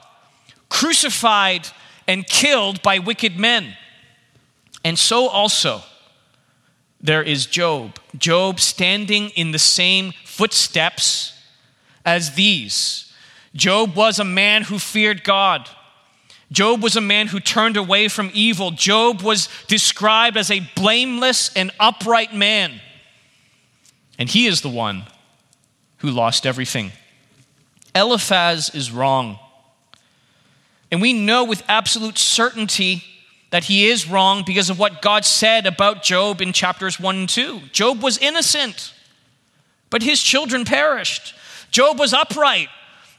crucified 0.68 1.68
and 2.06 2.26
killed 2.26 2.82
by 2.82 2.98
wicked 2.98 3.38
men. 3.38 3.76
And 4.84 4.98
so 4.98 5.28
also, 5.28 5.82
there 7.00 7.22
is 7.22 7.46
Job. 7.46 7.98
Job 8.16 8.60
standing 8.60 9.30
in 9.30 9.52
the 9.52 9.58
same 9.58 10.12
footsteps 10.24 11.38
as 12.04 12.34
these. 12.34 13.12
Job 13.54 13.94
was 13.94 14.18
a 14.18 14.24
man 14.24 14.62
who 14.62 14.78
feared 14.78 15.24
God. 15.24 15.68
Job 16.50 16.82
was 16.82 16.96
a 16.96 17.00
man 17.00 17.28
who 17.28 17.40
turned 17.40 17.76
away 17.76 18.08
from 18.08 18.30
evil. 18.32 18.70
Job 18.70 19.22
was 19.22 19.48
described 19.66 20.36
as 20.36 20.50
a 20.50 20.60
blameless 20.76 21.50
and 21.56 21.70
upright 21.80 22.34
man. 22.34 22.80
And 24.18 24.28
he 24.28 24.46
is 24.46 24.60
the 24.60 24.68
one 24.68 25.04
who 25.98 26.10
lost 26.10 26.46
everything. 26.46 26.92
Eliphaz 27.94 28.70
is 28.74 28.90
wrong. 28.90 29.38
And 30.90 31.00
we 31.00 31.12
know 31.12 31.44
with 31.44 31.62
absolute 31.68 32.18
certainty 32.18 33.04
that 33.50 33.64
he 33.64 33.86
is 33.86 34.08
wrong 34.08 34.42
because 34.44 34.68
of 34.68 34.78
what 34.78 35.00
God 35.00 35.24
said 35.24 35.66
about 35.66 36.02
Job 36.02 36.40
in 36.40 36.52
chapters 36.52 36.98
1 36.98 37.16
and 37.16 37.28
2. 37.28 37.60
Job 37.72 38.02
was 38.02 38.18
innocent, 38.18 38.92
but 39.90 40.02
his 40.02 40.22
children 40.22 40.64
perished. 40.64 41.34
Job 41.70 41.98
was 41.98 42.12
upright, 42.12 42.68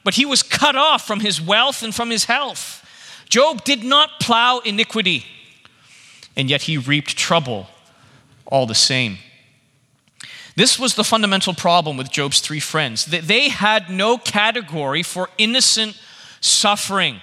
but 0.04 0.14
he 0.14 0.26
was 0.26 0.42
cut 0.42 0.76
off 0.76 1.06
from 1.06 1.20
his 1.20 1.40
wealth 1.40 1.82
and 1.82 1.94
from 1.94 2.10
his 2.10 2.24
health. 2.24 2.82
Job 3.28 3.64
did 3.64 3.82
not 3.82 4.20
plow 4.20 4.58
iniquity, 4.58 5.24
and 6.36 6.48
yet 6.48 6.62
he 6.62 6.78
reaped 6.78 7.16
trouble 7.16 7.66
all 8.46 8.66
the 8.66 8.74
same. 8.74 9.18
This 10.56 10.78
was 10.78 10.94
the 10.94 11.04
fundamental 11.04 11.52
problem 11.52 11.98
with 11.98 12.10
Job's 12.10 12.40
three 12.40 12.60
friends 12.60 13.04
they 13.04 13.50
had 13.50 13.90
no 13.90 14.18
category 14.18 15.02
for 15.02 15.28
innocent 15.38 16.00
suffering. 16.40 17.20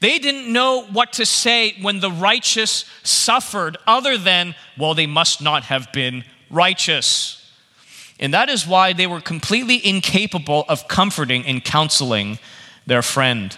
They 0.00 0.18
didn't 0.18 0.50
know 0.50 0.84
what 0.84 1.14
to 1.14 1.26
say 1.26 1.74
when 1.82 2.00
the 2.00 2.10
righteous 2.10 2.86
suffered, 3.02 3.76
other 3.86 4.16
than, 4.16 4.54
well, 4.78 4.94
they 4.94 5.06
must 5.06 5.42
not 5.42 5.64
have 5.64 5.92
been 5.92 6.24
righteous. 6.48 7.36
And 8.18 8.32
that 8.32 8.48
is 8.48 8.66
why 8.66 8.92
they 8.94 9.06
were 9.06 9.20
completely 9.20 9.86
incapable 9.86 10.64
of 10.68 10.88
comforting 10.88 11.44
and 11.46 11.62
counseling 11.62 12.38
their 12.86 13.02
friend. 13.02 13.56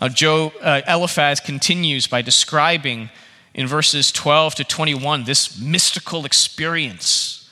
Now, 0.00 0.08
Joe, 0.08 0.52
uh, 0.60 0.82
Eliphaz 0.86 1.40
continues 1.40 2.06
by 2.06 2.22
describing 2.22 3.10
in 3.58 3.66
verses 3.66 4.12
12 4.12 4.54
to 4.54 4.64
21 4.64 5.24
this 5.24 5.60
mystical 5.60 6.24
experience 6.24 7.50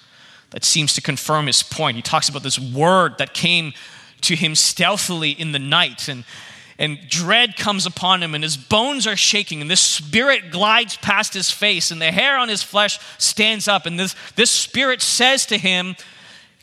that 0.51 0.65
seems 0.65 0.95
to 0.95 1.03
confirm 1.03 1.49
his 1.49 1.65
point. 1.65 1.97
He 1.97 2.03
talks 2.03 2.29
about 2.29 2.45
this 2.45 2.61
word 2.61 3.19
that 3.19 3.35
came 3.35 3.73
to 4.21 4.37
him 4.37 4.55
stealthily 4.55 5.33
in 5.33 5.51
the 5.51 5.59
night, 5.59 6.09
and, 6.09 6.23
and 6.79 7.01
dread 7.09 7.57
comes 7.57 7.87
upon 7.87 8.23
him, 8.23 8.37
and 8.37 8.45
his 8.45 8.57
bones 8.57 9.05
are 9.09 9.17
shaking, 9.17 9.61
and 9.61 9.69
this 9.69 9.81
spirit 9.81 10.53
glides 10.53 10.97
past 10.99 11.35
his 11.35 11.51
face, 11.51 11.91
and 11.91 12.01
the 12.01 12.13
hair 12.13 12.39
on 12.39 12.49
his 12.49 12.63
flesh 12.63 13.01
stands 13.19 13.67
up, 13.67 13.85
and 13.85 13.99
this, 13.99 14.15
this 14.37 14.53
spirit 14.53 15.03
says 15.03 15.45
to 15.47 15.59
him, 15.59 15.97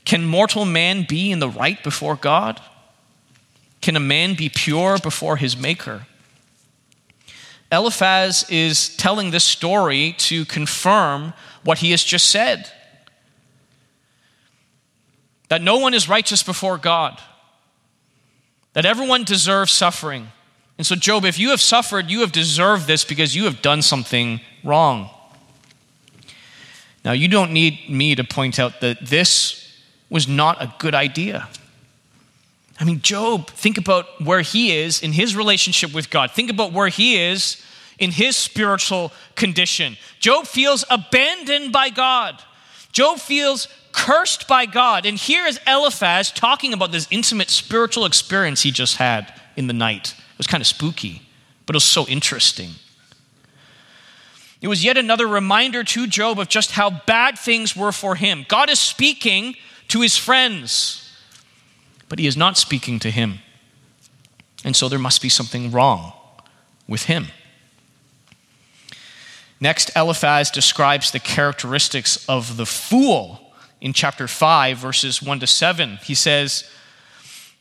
Can 0.06 0.26
mortal 0.26 0.64
man 0.64 1.06
be 1.08 1.34
in 1.34 1.40
the 1.40 1.50
right 1.50 1.84
before 1.84 2.16
God? 2.16 2.62
Can 3.82 3.98
a 3.98 4.00
man 4.00 4.36
be 4.36 4.48
pure 4.48 5.00
before 5.00 5.36
his 5.36 5.58
maker? 5.58 6.08
Eliphaz 7.74 8.46
is 8.50 8.96
telling 8.98 9.32
this 9.32 9.44
story 9.44 10.14
to 10.20 10.46
confirm 10.46 11.34
what 11.64 11.80
he 11.80 11.92
has 11.92 12.04
just 12.04 12.30
said 12.30 12.70
that 15.50 15.62
no 15.62 15.78
one 15.78 15.94
is 15.94 16.10
righteous 16.10 16.42
before 16.42 16.78
God, 16.80 17.20
that 18.74 18.86
everyone 18.86 19.24
deserves 19.24 19.72
suffering. 19.72 20.30
And 20.78 20.88
so, 20.88 20.96
Job, 20.96 21.26
if 21.26 21.38
you 21.38 21.50
have 21.50 21.62
suffered, 21.62 22.10
you 22.10 22.22
have 22.22 22.32
deserved 22.32 22.88
this 22.88 23.04
because 23.04 23.36
you 23.36 23.44
have 23.46 23.62
done 23.62 23.84
something 23.84 24.42
wrong. 24.64 25.12
Now, 27.06 27.12
you 27.12 27.28
don't 27.28 27.52
need 27.52 27.88
me 27.88 28.16
to 28.16 28.24
point 28.24 28.58
out 28.58 28.82
that 28.82 29.06
this 29.06 29.80
was 30.10 30.28
not 30.28 30.62
a 30.62 30.74
good 30.80 30.96
idea. 30.96 31.48
I 32.80 32.86
mean, 32.86 33.02
Job, 33.02 33.50
think 33.50 33.78
about 33.78 34.06
where 34.22 34.42
he 34.42 34.78
is 34.78 35.02
in 35.02 35.14
his 35.14 35.36
relationship 35.36 35.94
with 35.94 36.10
God. 36.10 36.32
Think 36.32 36.50
about 36.50 36.74
where 36.74 36.88
he 36.88 37.22
is 37.22 37.64
in 38.00 38.12
his 38.12 38.36
spiritual 38.36 39.12
condition. 39.36 39.98
Job 40.20 40.48
feels 40.48 40.84
abandoned 40.90 41.72
by 41.72 41.90
God. 41.90 42.42
Job 42.92 43.20
feels 43.20 43.68
cursed 43.92 44.48
by 44.48 44.66
God. 44.66 45.06
And 45.06 45.18
here 45.18 45.46
is 45.46 45.60
Eliphaz 45.68 46.32
talking 46.32 46.74
about 46.74 46.92
this 46.92 47.08
intimate 47.12 47.50
spiritual 47.50 48.06
experience 48.06 48.64
he 48.64 48.72
just 48.72 48.98
had 48.98 49.32
in 49.56 49.68
the 49.68 49.74
night. 49.74 50.16
It 50.18 50.38
was 50.38 50.48
kind 50.48 50.62
of 50.62 50.68
spooky, 50.68 51.22
but 51.66 51.76
it 51.76 51.78
was 51.78 51.84
so 51.84 52.08
interesting. 52.08 52.72
It 54.62 54.68
was 54.68 54.84
yet 54.84 54.98
another 54.98 55.28
reminder 55.28 55.84
to 55.84 56.08
Job 56.08 56.40
of 56.40 56.50
just 56.50 56.72
how 56.72 56.90
bad 56.90 57.38
things 57.38 57.76
were 57.76 57.92
for 57.92 58.16
him. 58.16 58.46
God 58.48 58.70
is 58.70 58.80
speaking 58.80 59.56
to 59.90 60.02
his 60.02 60.18
friends 60.18 61.03
but 62.14 62.20
he 62.20 62.28
is 62.28 62.38
not 62.38 62.60
speaking 62.60 63.00
to 63.00 63.10
him. 63.10 63.40
And 64.64 64.76
so 64.76 64.88
there 64.88 65.00
must 65.00 65.20
be 65.20 65.30
something 65.30 65.72
wrong 65.72 66.14
with 66.88 67.06
him. 67.06 67.30
Next, 69.60 69.90
Eliphaz 69.96 70.52
describes 70.52 71.10
the 71.10 71.18
characteristics 71.18 72.24
of 72.30 72.56
the 72.56 72.68
fool 72.68 73.52
in 73.82 73.94
chapter 73.94 74.28
5, 74.28 74.78
verses 74.78 75.24
1 75.24 75.40
to 75.40 75.48
7. 75.48 75.98
He 76.04 76.14
says, 76.14 76.70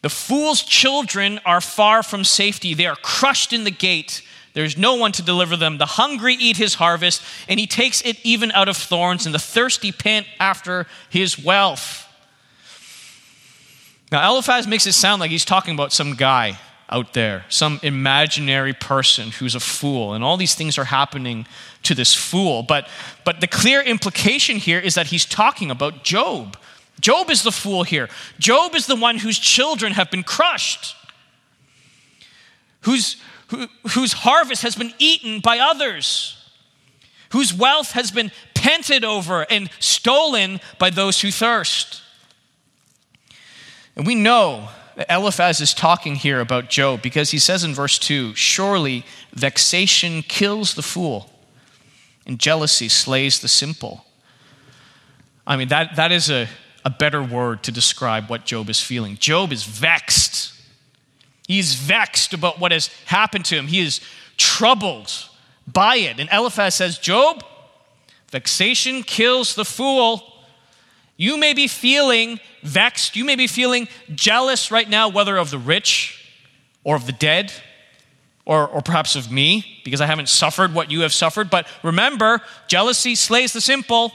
The 0.03 0.11
fool's 0.11 0.63
children 0.63 1.41
are 1.47 1.63
far 1.63 2.03
from 2.03 2.23
safety. 2.23 2.75
They 2.75 2.85
are 2.85 2.97
crushed 2.97 3.55
in 3.55 3.65
the 3.65 3.71
gate. 3.71 4.21
There's 4.53 4.77
no 4.77 4.97
one 4.97 5.13
to 5.13 5.23
deliver 5.23 5.57
them. 5.57 5.79
The 5.79 5.87
hungry 5.87 6.35
eat 6.35 6.59
his 6.59 6.75
harvest, 6.75 7.23
and 7.49 7.59
he 7.59 7.67
takes 7.67 8.03
it 8.03 8.19
even 8.23 8.53
out 8.53 8.69
of 8.69 8.77
thorns, 8.77 9.25
and 9.25 9.35
the 9.35 9.39
thirsty 9.39 9.93
pant 9.93 10.27
after 10.39 10.87
his 11.09 11.43
wealth. 11.43 12.07
Now, 14.13 14.31
Eliphaz 14.31 14.67
makes 14.67 14.87
it 14.87 14.93
sound 14.93 15.21
like 15.21 15.31
he's 15.31 15.47
talking 15.47 15.73
about 15.73 15.91
some 15.91 16.15
guy 16.15 16.59
out 16.91 17.15
there, 17.15 17.47
some 17.49 17.81
imaginary 17.83 18.75
person 18.75 19.31
who's 19.31 19.55
a 19.55 19.61
fool, 19.61 20.13
and 20.13 20.23
all 20.23 20.37
these 20.37 20.55
things 20.55 20.77
are 20.77 20.85
happening 20.85 21.47
to 21.85 21.95
this 21.95 22.15
fool. 22.15 22.63
But, 22.63 22.87
but 23.25 23.41
the 23.41 23.47
clear 23.47 23.81
implication 23.81 24.59
here 24.59 24.79
is 24.79 24.97
that 24.97 25.07
he's 25.07 25.25
talking 25.25 25.71
about 25.71 26.05
Job. 26.05 26.59
Job 27.01 27.31
is 27.31 27.43
the 27.43 27.51
fool 27.51 27.85
here. 27.85 28.11
Job 28.39 28.75
is 28.75 28.87
the 28.87 28.97
one 28.97 29.17
whose 29.17 29.39
children 29.39 29.95
have 29.95 30.11
been 30.11 30.23
crushed, 30.23 30.95
whose, 32.83 33.17
who, 33.47 33.67
whose 33.95 34.13
harvest 34.13 34.61
has 34.61 34.77
been 34.77 34.93
eaten 34.99 35.41
by 35.41 35.59
others, 35.59 36.37
whose 37.31 37.55
wealth 37.55 37.93
has 37.93 38.11
been 38.11 38.31
panted 38.53 39.07
over 39.07 39.47
and 39.51 39.71
stolen 39.79 40.61
by 40.79 40.91
those 40.91 41.23
who 41.23 41.31
thirst. 41.31 42.02
And 43.97 44.07
we 44.07 44.15
know 44.15 44.69
that 44.97 45.11
Eliphaz 45.11 45.61
is 45.61 45.75
talking 45.75 46.15
here 46.17 46.41
about 46.41 46.69
Job 46.71 47.03
because 47.03 47.31
he 47.31 47.39
says 47.39 47.65
in 47.65 47.75
verse 47.75 47.99
2 47.99 48.35
Surely 48.35 49.05
vexation 49.33 50.23
kills 50.23 50.75
the 50.75 50.83
fool, 50.83 51.31
and 52.27 52.39
jealousy 52.39 52.89
slays 52.89 53.41
the 53.41 53.49
simple. 53.49 54.05
I 55.47 55.57
mean, 55.57 55.69
that, 55.69 55.97
that 55.97 56.13
is 56.13 56.31
a, 56.31 56.49
a 56.85 56.91
better 56.91 57.23
word 57.23 57.63
to 57.65 57.73
describe 57.73 58.31
what 58.31 58.45
Job 58.45 58.71
is 58.71 58.81
feeling. 58.81 59.17
Job 59.17 59.53
is 59.53 59.65
vexed. 59.65 60.55
He's 61.49 61.75
vexed 61.75 62.33
about 62.33 62.61
what 62.61 62.73
has 62.73 62.89
happened 63.07 63.45
to 63.47 63.57
him. 63.57 63.67
He 63.67 63.81
is 63.81 64.01
troubled 64.37 65.13
by 65.67 65.97
it. 65.97 66.19
And 66.21 66.29
Eliphaz 66.33 66.77
says, 66.77 66.99
Job, 66.99 67.45
vexation 68.31 69.03
kills 69.03 69.55
the 69.55 69.65
fool, 69.65 70.23
you 71.17 71.37
may 71.37 71.53
be 71.53 71.67
feeling 71.67 72.41
vexed. 72.63 73.17
You 73.17 73.25
may 73.25 73.37
be 73.37 73.47
feeling 73.47 73.89
jealous 74.15 74.71
right 74.71 74.89
now, 74.89 75.09
whether 75.09 75.37
of 75.37 75.51
the 75.51 75.59
rich 75.59 76.19
or 76.85 76.97
of 76.97 77.07
the 77.07 77.13
dead 77.13 77.53
or, 78.45 78.67
or 78.67 78.83
perhaps 78.83 79.15
of 79.15 79.31
me, 79.31 79.81
because 79.85 80.01
I 80.01 80.07
haven't 80.07 80.29
suffered 80.29 80.75
what 80.75 80.91
you 80.91 81.03
have 81.03 81.13
suffered. 81.13 81.51
But 81.51 81.67
remember, 81.83 82.41
jealousy 82.67 83.15
slays 83.15 83.53
the 83.53 83.61
simple. 83.61 84.13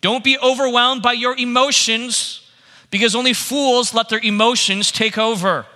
Don't 0.00 0.22
be 0.22 0.38
overwhelmed 0.38 1.02
by 1.02 1.12
your 1.12 1.36
emotions, 1.36 2.48
because 2.90 3.14
only 3.14 3.32
fools 3.32 3.94
let 3.94 4.08
their 4.08 4.20
emotions 4.20 4.92
take 4.92 5.18
over. 5.18 5.66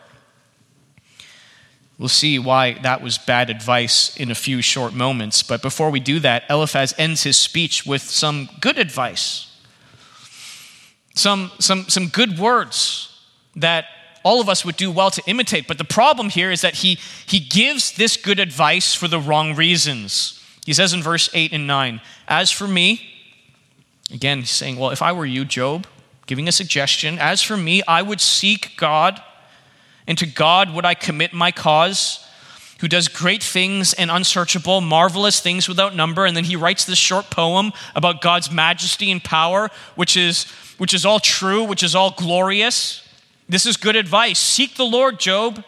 We'll 1.98 2.09
see 2.09 2.38
why 2.38 2.74
that 2.83 3.00
was 3.00 3.16
bad 3.16 3.48
advice 3.48 4.16
in 4.16 4.31
a 4.31 4.35
few 4.35 4.61
short 4.61 4.92
moments. 4.92 5.42
But 5.42 5.62
before 5.62 5.90
we 5.90 6.00
do 6.00 6.18
that, 6.20 6.44
Eliphaz 6.50 6.94
ends 6.98 7.22
his 7.22 7.37
speech 7.37 7.87
with 7.87 8.02
some 8.02 8.48
good 8.61 8.78
advice 8.78 9.52
some, 11.14 11.51
some, 11.59 11.88
some 11.88 12.09
good 12.09 12.38
words 12.38 13.09
that 13.57 13.87
all 14.25 14.40
of 14.40 14.48
us 14.48 14.64
would 14.64 14.77
do 14.77 14.90
well 14.90 15.11
to 15.11 15.22
imitate. 15.27 15.66
But 15.66 15.79
the 15.79 15.85
problem 15.85 16.29
here 16.29 16.51
is 16.51 16.61
that 16.61 16.77
he, 16.77 16.98
he 17.27 17.40
gives 17.40 17.92
this 17.92 18.16
good 18.16 18.38
advice 18.38 18.94
for 18.94 19.09
the 19.09 19.20
wrong 19.20 19.55
reasons. 19.55 20.42
He 20.64 20.72
says 20.72 20.92
in 20.92 21.03
verse 21.03 21.29
8 21.35 21.53
and 21.53 21.66
9, 21.66 22.01
As 22.29 22.51
for 22.51 22.68
me, 22.68 23.09
again, 24.12 24.40
he's 24.40 24.51
saying, 24.51 24.77
Well, 24.79 24.90
if 24.90 25.03
I 25.03 25.12
were 25.12 25.27
you, 25.27 25.44
Job, 25.44 25.87
giving 26.27 26.48
a 26.48 26.53
suggestion, 26.53 27.18
as 27.18 27.42
for 27.42 27.57
me, 27.57 27.83
I 27.88 28.03
would 28.03 28.20
seek 28.20 28.77
God, 28.77 29.20
and 30.07 30.16
to 30.18 30.27
God 30.27 30.72
would 30.72 30.85
I 30.85 30.94
commit 30.94 31.33
my 31.33 31.51
cause, 31.51 32.25
who 32.81 32.88
does 32.88 33.07
great 33.07 33.42
things 33.42 33.92
and 33.92 34.11
unsearchable, 34.11 34.81
marvelous 34.81 35.40
things 35.40 35.68
without 35.68 35.94
number. 35.94 36.27
And 36.27 36.37
then 36.37 36.42
he 36.42 36.57
writes 36.57 36.85
this 36.85 36.98
short 36.98 37.31
poem 37.31 37.72
about 37.94 38.20
God's 38.20 38.51
majesty 38.51 39.12
and 39.12 39.22
power, 39.22 39.70
which 39.94 40.16
is, 40.16 40.46
which 40.83 40.92
is 40.92 41.07
all 41.07 41.21
true, 41.21 41.62
which 41.62 41.83
is 41.83 41.95
all 41.95 42.11
glorious. 42.11 43.09
This 43.49 43.64
is 43.66 43.77
good 43.77 43.97
advice. 43.97 44.38
Seek 44.38 44.75
the 44.75 44.85
Lord, 44.85 45.21
Job. 45.21 45.64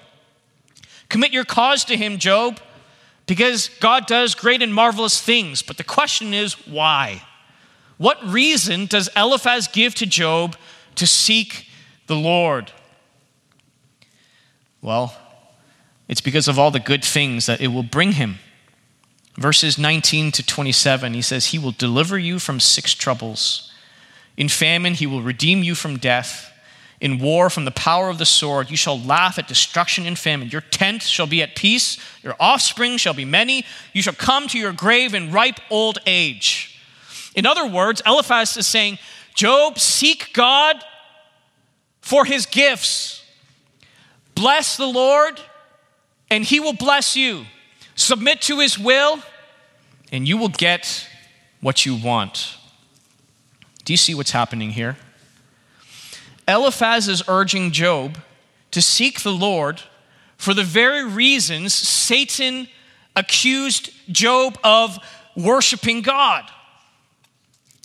Commit 1.08 1.32
your 1.32 1.44
cause 1.44 1.84
to 1.84 1.96
him, 1.96 2.18
Job 2.18 2.58
because 3.26 3.68
God 3.80 4.06
does 4.06 4.34
great 4.34 4.62
and 4.62 4.74
marvelous 4.74 5.20
things. 5.20 5.62
But 5.62 5.76
the 5.76 5.84
question 5.84 6.34
is, 6.34 6.54
why? 6.66 7.22
What 7.96 8.22
reason 8.24 8.86
does 8.86 9.08
Eliphaz 9.16 9.68
give 9.68 9.94
to 9.96 10.06
Job 10.06 10.56
to 10.96 11.06
seek 11.06 11.68
the 12.06 12.16
Lord? 12.16 12.72
Well, 14.82 15.16
it's 16.08 16.20
because 16.20 16.48
of 16.48 16.58
all 16.58 16.70
the 16.70 16.80
good 16.80 17.04
things 17.04 17.46
that 17.46 17.60
it 17.60 17.68
will 17.68 17.82
bring 17.82 18.12
him. 18.12 18.38
Verses 19.36 19.78
19 19.78 20.30
to 20.32 20.46
27, 20.46 21.14
he 21.14 21.22
says, 21.22 21.46
He 21.46 21.58
will 21.58 21.72
deliver 21.72 22.18
you 22.18 22.38
from 22.38 22.60
six 22.60 22.94
troubles. 22.94 23.72
In 24.36 24.48
famine, 24.48 24.94
he 24.94 25.06
will 25.06 25.22
redeem 25.22 25.62
you 25.62 25.74
from 25.74 25.96
death 25.96 26.50
in 27.00 27.18
war 27.18 27.50
from 27.50 27.66
the 27.66 27.70
power 27.70 28.08
of 28.08 28.16
the 28.16 28.24
sword. 28.24 28.70
You 28.70 28.76
shall 28.76 28.98
laugh 28.98 29.38
at 29.38 29.46
destruction 29.46 30.06
and 30.06 30.18
famine. 30.18 30.48
Your 30.48 30.62
tent 30.62 31.02
shall 31.02 31.26
be 31.26 31.42
at 31.42 31.54
peace. 31.54 31.98
Your 32.22 32.34
offspring 32.40 32.96
shall 32.96 33.12
be 33.12 33.26
many. 33.26 33.66
You 33.92 34.00
shall 34.00 34.14
come 34.14 34.48
to 34.48 34.58
your 34.58 34.72
grave 34.72 35.12
in 35.12 35.30
ripe 35.30 35.60
old 35.70 35.98
age. 36.06 36.80
In 37.34 37.44
other 37.44 37.66
words, 37.66 38.00
Eliphaz 38.06 38.56
is 38.56 38.66
saying, 38.66 38.98
Job, 39.34 39.78
seek 39.78 40.32
God 40.32 40.82
for 42.00 42.24
his 42.24 42.46
gifts. 42.46 43.22
Bless 44.34 44.76
the 44.76 44.86
Lord, 44.86 45.40
and 46.30 46.42
he 46.42 46.58
will 46.58 46.72
bless 46.72 47.16
you. 47.16 47.44
Submit 47.96 48.40
to 48.42 48.60
his 48.60 48.78
will, 48.78 49.18
and 50.10 50.26
you 50.26 50.38
will 50.38 50.48
get 50.48 51.06
what 51.60 51.84
you 51.84 51.96
want. 51.96 52.56
Do 53.84 53.92
you 53.92 53.96
see 53.96 54.14
what's 54.14 54.30
happening 54.30 54.70
here? 54.70 54.96
Eliphaz 56.48 57.08
is 57.08 57.22
urging 57.28 57.70
Job 57.70 58.18
to 58.70 58.82
seek 58.82 59.20
the 59.20 59.32
Lord 59.32 59.82
for 60.36 60.54
the 60.54 60.64
very 60.64 61.04
reasons 61.06 61.72
Satan 61.72 62.68
accused 63.16 63.90
Job 64.10 64.58
of 64.64 64.98
worshiping 65.36 66.02
God. 66.02 66.44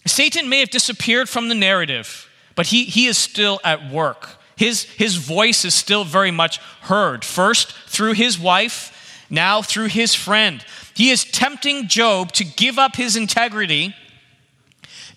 Satan 0.05 0.49
may 0.49 0.59
have 0.59 0.69
disappeared 0.69 1.29
from 1.29 1.49
the 1.49 1.55
narrative, 1.55 2.29
but 2.55 2.67
he, 2.67 2.85
he 2.85 3.05
is 3.05 3.17
still 3.17 3.59
at 3.63 3.91
work. 3.91 4.37
His, 4.55 4.83
his 4.83 5.15
voice 5.15 5.63
is 5.63 5.73
still 5.73 6.03
very 6.03 6.31
much 6.31 6.57
heard, 6.81 7.23
first 7.23 7.73
through 7.87 8.13
his 8.13 8.39
wife, 8.39 9.25
now 9.29 9.61
through 9.61 9.87
his 9.87 10.15
friend. 10.15 10.65
He 10.93 11.11
is 11.11 11.23
tempting 11.23 11.87
Job 11.87 12.31
to 12.33 12.43
give 12.43 12.77
up 12.77 12.95
his 12.95 13.15
integrity 13.15 13.95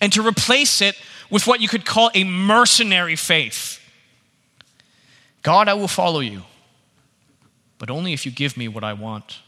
and 0.03 0.11
to 0.11 0.21
replace 0.21 0.81
it 0.81 0.97
with 1.29 1.47
what 1.47 1.61
you 1.61 1.69
could 1.69 1.85
call 1.85 2.11
a 2.13 2.25
mercenary 2.25 3.15
faith. 3.15 3.79
God, 5.43 5.69
I 5.69 5.75
will 5.75 5.87
follow 5.87 6.19
you, 6.19 6.41
but 7.77 7.89
only 7.89 8.11
if 8.11 8.25
you 8.25 8.31
give 8.33 8.57
me 8.57 8.67
what 8.67 8.83
I 8.83 8.91
want. 8.91 9.39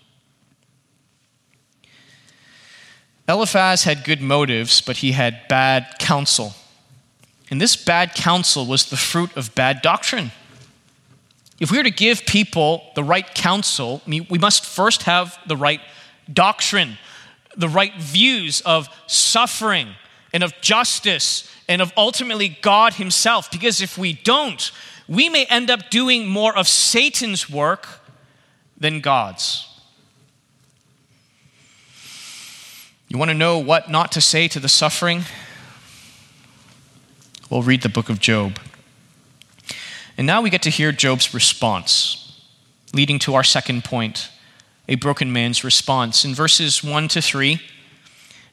Eliphaz 3.28 3.84
had 3.84 4.06
good 4.06 4.22
motives, 4.22 4.80
but 4.80 4.96
he 4.98 5.12
had 5.12 5.46
bad 5.50 5.88
counsel. 6.00 6.54
And 7.52 7.60
this 7.60 7.76
bad 7.76 8.16
counsel 8.16 8.66
was 8.66 8.90
the 8.90 8.96
fruit 8.96 9.36
of 9.36 9.54
bad 9.56 9.82
doctrine. 9.82 10.32
If 11.60 11.70
we 11.70 11.80
are 11.80 11.84
to 11.84 11.92
give 11.92 12.26
people 12.26 12.92
the 12.96 13.04
right 13.04 13.28
counsel, 13.36 14.02
we 14.08 14.40
must 14.40 14.66
first 14.66 15.04
have 15.04 15.38
the 15.48 15.58
right 15.58 15.82
doctrine, 16.32 16.98
the 17.58 17.68
right 17.68 17.94
views 18.00 18.62
of 18.62 18.88
suffering 19.06 19.96
and 20.36 20.44
of 20.44 20.54
justice 20.60 21.50
and 21.70 21.82
of 21.82 21.94
ultimately 21.96 22.58
God 22.62 22.96
Himself. 22.96 23.50
Because 23.50 23.80
if 23.80 23.98
we 23.98 24.12
don't, 24.12 24.70
we 25.08 25.30
may 25.30 25.46
end 25.46 25.70
up 25.70 25.90
doing 25.90 26.28
more 26.28 26.56
of 26.58 26.68
Satan's 26.68 27.50
work 27.50 27.88
than 28.78 29.00
God's. 29.00 29.66
You 33.08 33.18
want 33.18 33.32
to 33.32 33.36
know 33.36 33.60
what 33.60 33.90
not 33.90 34.12
to 34.12 34.20
say 34.20 34.50
to 34.50 34.60
the 34.60 34.68
suffering? 34.68 35.24
We'll 37.50 37.64
read 37.64 37.82
the 37.82 37.88
book 37.88 38.10
of 38.10 38.20
Job. 38.20 38.60
And 40.18 40.28
now 40.28 40.42
we 40.42 40.50
get 40.50 40.64
to 40.64 40.70
hear 40.70 40.92
Job's 40.92 41.34
response, 41.34 42.42
leading 42.94 43.20
to 43.20 43.36
our 43.36 43.44
second 43.44 43.86
point 43.86 44.30
a 44.90 44.96
broken 44.96 45.32
man's 45.32 45.64
response. 45.64 46.26
In 46.26 46.36
verses 46.36 46.84
1 46.84 47.08
to 47.10 47.22
3, 47.22 47.62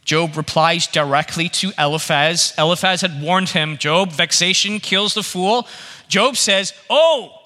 Job 0.05 0.37
replies 0.37 0.87
directly 0.87 1.49
to 1.49 1.73
Eliphaz. 1.79 2.55
Eliphaz 2.59 3.01
had 3.01 3.23
warned 3.23 3.51
him 3.51 3.77
Job, 3.77 4.13
vexation 4.13 4.81
kills 4.81 5.15
the 5.15 5.23
fool. 5.23 5.67
Job 6.09 6.37
says, 6.37 6.73
Oh, 6.91 7.39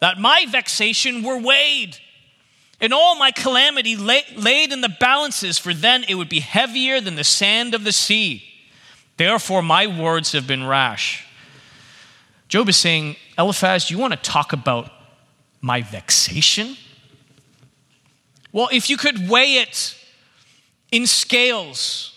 that 0.00 0.18
my 0.18 0.46
vexation 0.48 1.22
were 1.22 1.38
weighed, 1.38 1.96
and 2.80 2.92
all 2.92 3.16
my 3.16 3.30
calamity 3.30 3.96
lay, 3.96 4.22
laid 4.34 4.72
in 4.72 4.80
the 4.80 4.88
balances, 4.88 5.58
for 5.58 5.72
then 5.72 6.04
it 6.08 6.14
would 6.14 6.28
be 6.28 6.40
heavier 6.40 7.00
than 7.00 7.14
the 7.14 7.24
sand 7.24 7.74
of 7.74 7.84
the 7.84 7.92
sea. 7.92 8.44
Therefore, 9.16 9.62
my 9.62 9.86
words 9.86 10.32
have 10.32 10.46
been 10.46 10.66
rash. 10.66 11.26
Job 12.48 12.68
is 12.68 12.76
saying, 12.76 13.16
Eliphaz, 13.38 13.90
you 13.90 13.98
want 13.98 14.12
to 14.12 14.18
talk 14.18 14.52
about 14.52 14.90
my 15.60 15.82
vexation? 15.82 16.76
Well, 18.50 18.68
if 18.72 18.90
you 18.90 18.96
could 18.96 19.28
weigh 19.28 19.58
it 19.58 19.94
in 20.90 21.06
scales. 21.06 22.12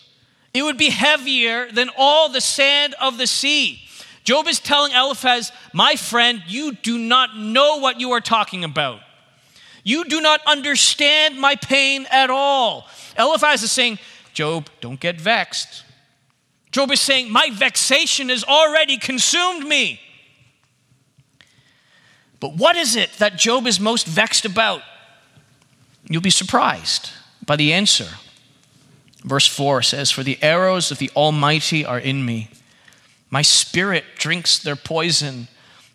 It 0.52 0.62
would 0.62 0.78
be 0.78 0.90
heavier 0.90 1.70
than 1.70 1.90
all 1.96 2.28
the 2.28 2.40
sand 2.40 2.94
of 3.00 3.18
the 3.18 3.26
sea. 3.26 3.80
Job 4.22 4.46
is 4.46 4.60
telling 4.60 4.92
Eliphaz, 4.92 5.52
My 5.72 5.96
friend, 5.96 6.42
you 6.46 6.72
do 6.72 6.98
not 6.98 7.36
know 7.36 7.78
what 7.78 8.00
you 8.00 8.12
are 8.12 8.20
talking 8.20 8.64
about. 8.64 9.00
You 9.82 10.04
do 10.04 10.20
not 10.20 10.40
understand 10.46 11.38
my 11.38 11.56
pain 11.56 12.06
at 12.10 12.30
all. 12.30 12.88
Eliphaz 13.18 13.62
is 13.62 13.70
saying, 13.70 13.98
Job, 14.32 14.70
don't 14.80 14.98
get 14.98 15.20
vexed. 15.20 15.84
Job 16.72 16.90
is 16.90 17.00
saying, 17.00 17.30
My 17.30 17.50
vexation 17.52 18.30
has 18.30 18.44
already 18.44 18.96
consumed 18.96 19.66
me. 19.66 20.00
But 22.40 22.56
what 22.56 22.76
is 22.76 22.96
it 22.96 23.12
that 23.18 23.36
Job 23.36 23.66
is 23.66 23.78
most 23.78 24.06
vexed 24.06 24.44
about? 24.44 24.82
You'll 26.08 26.22
be 26.22 26.30
surprised 26.30 27.10
by 27.44 27.56
the 27.56 27.72
answer. 27.72 28.08
Verse 29.24 29.46
4 29.46 29.82
says, 29.82 30.10
For 30.10 30.22
the 30.22 30.38
arrows 30.42 30.90
of 30.90 30.98
the 30.98 31.10
Almighty 31.16 31.84
are 31.84 31.98
in 31.98 32.24
me. 32.24 32.50
My 33.30 33.42
spirit 33.42 34.04
drinks 34.16 34.58
their 34.58 34.76
poison. 34.76 35.48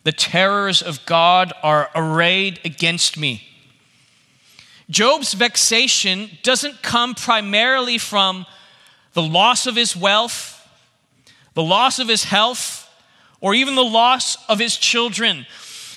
The 0.04 0.12
terrors 0.12 0.82
of 0.82 1.06
God 1.06 1.54
are 1.62 1.89
arrayed 1.94 2.60
against 2.65 3.18
me. 3.18 3.44
Job's 4.89 5.34
vexation 5.34 6.32
doesn't 6.42 6.82
come 6.82 7.13
primarily 7.13 8.00
from 8.00 8.48
the 9.13 9.22
loss 9.22 9.68
of 9.68 9.76
his 9.76 9.96
wealth, 9.96 10.68
the 11.54 11.62
loss 11.62 12.00
of 12.00 12.08
his 12.08 12.24
health, 12.24 12.89
or 13.39 13.54
even 13.54 13.76
the 13.76 13.84
loss 13.84 14.38
of 14.50 14.58
his 14.58 14.76
children. 14.76 15.46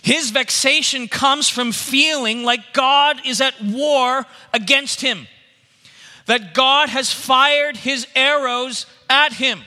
His 0.03 0.31
vexation 0.31 1.09
comes 1.09 1.49
from 1.49 1.73
feeling 1.73 2.45
like 2.45 2.75
God 2.75 3.23
is 3.25 3.41
at 3.41 3.55
war 3.63 4.27
against 4.53 5.01
him 5.01 5.27
that 6.27 6.55
God 6.55 6.89
has 6.89 7.13
fired 7.13 7.77
his 7.77 8.07
arrows 8.15 8.87
at 9.09 9.35
him, 9.35 9.61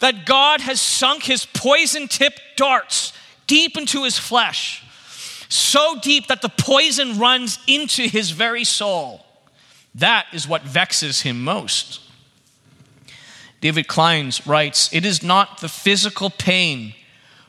that 0.00 0.26
God 0.26 0.60
has 0.60 0.80
sunk 0.80 1.24
his 1.24 1.46
poison 1.46 2.08
tipped 2.08 2.40
darts 2.56 3.12
deep 3.46 3.76
into 3.76 4.04
his 4.04 4.18
flesh, 4.18 4.84
so 5.48 5.98
deep 6.00 6.26
that 6.26 6.42
the 6.42 6.48
poison 6.48 7.18
runs 7.18 7.58
into 7.66 8.02
his 8.02 8.30
very 8.30 8.64
soul. 8.64 9.24
That 9.94 10.26
is 10.32 10.46
what 10.46 10.62
vexes 10.62 11.22
him 11.22 11.42
most. 11.42 12.00
David 13.60 13.88
Clines 13.88 14.46
writes 14.46 14.92
It 14.92 15.04
is 15.04 15.22
not 15.22 15.60
the 15.60 15.68
physical 15.68 16.30
pain 16.30 16.94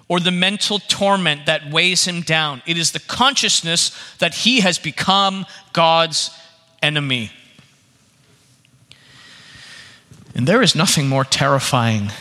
or 0.08 0.20
the 0.20 0.32
mental 0.32 0.80
torment 0.80 1.46
that 1.46 1.70
weighs 1.70 2.08
him 2.08 2.22
down, 2.22 2.64
it 2.66 2.78
is 2.78 2.92
the 2.92 3.00
consciousness 3.00 3.92
that 4.18 4.34
he 4.34 4.62
has 4.62 4.80
become 4.80 5.46
God's 5.72 6.32
enemy. 6.82 7.32
And 10.36 10.48
there 10.48 10.62
is 10.62 10.76
nothing 10.76 11.08
more 11.08 11.26
terrifying 11.26 12.12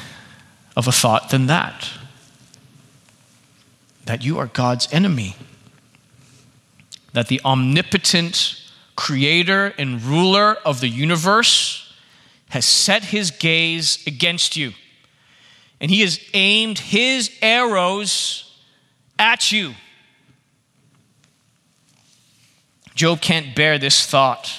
of 0.77 0.89
a 0.89 0.93
thought 0.93 1.31
than 1.31 1.47
that. 1.47 1.91
that 4.09 4.25
you 4.25 4.39
are 4.39 4.47
God's 4.47 4.89
enemy, 4.91 5.37
that 7.13 7.29
the 7.29 7.43
omnipotent 7.45 8.59
creator 8.97 9.75
and 9.77 10.03
ruler 10.03 10.55
of 10.65 10.81
the 10.81 10.89
universe 10.89 11.93
has 12.49 12.65
set 12.65 13.05
his 13.05 13.31
gaze 13.31 14.03
against 14.07 14.57
you, 14.57 14.73
and 15.79 15.91
he 15.91 16.01
has 16.01 16.19
aimed 16.33 16.79
his 16.79 17.31
arrows 17.43 18.59
at 19.19 19.53
you. 19.53 19.75
Job 22.95 23.21
can't 23.21 23.55
bear 23.55 23.79
this 23.79 24.07
thought. 24.07 24.51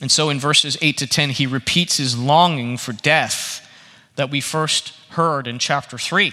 And 0.00 0.10
so 0.10 0.30
in 0.30 0.38
verses 0.38 0.76
8 0.80 0.96
to 0.98 1.06
10, 1.06 1.30
he 1.30 1.46
repeats 1.46 1.96
his 1.96 2.16
longing 2.16 2.76
for 2.76 2.92
death 2.92 3.66
that 4.16 4.30
we 4.30 4.40
first 4.40 4.92
heard 5.10 5.46
in 5.46 5.58
chapter 5.58 5.98
3. 5.98 6.32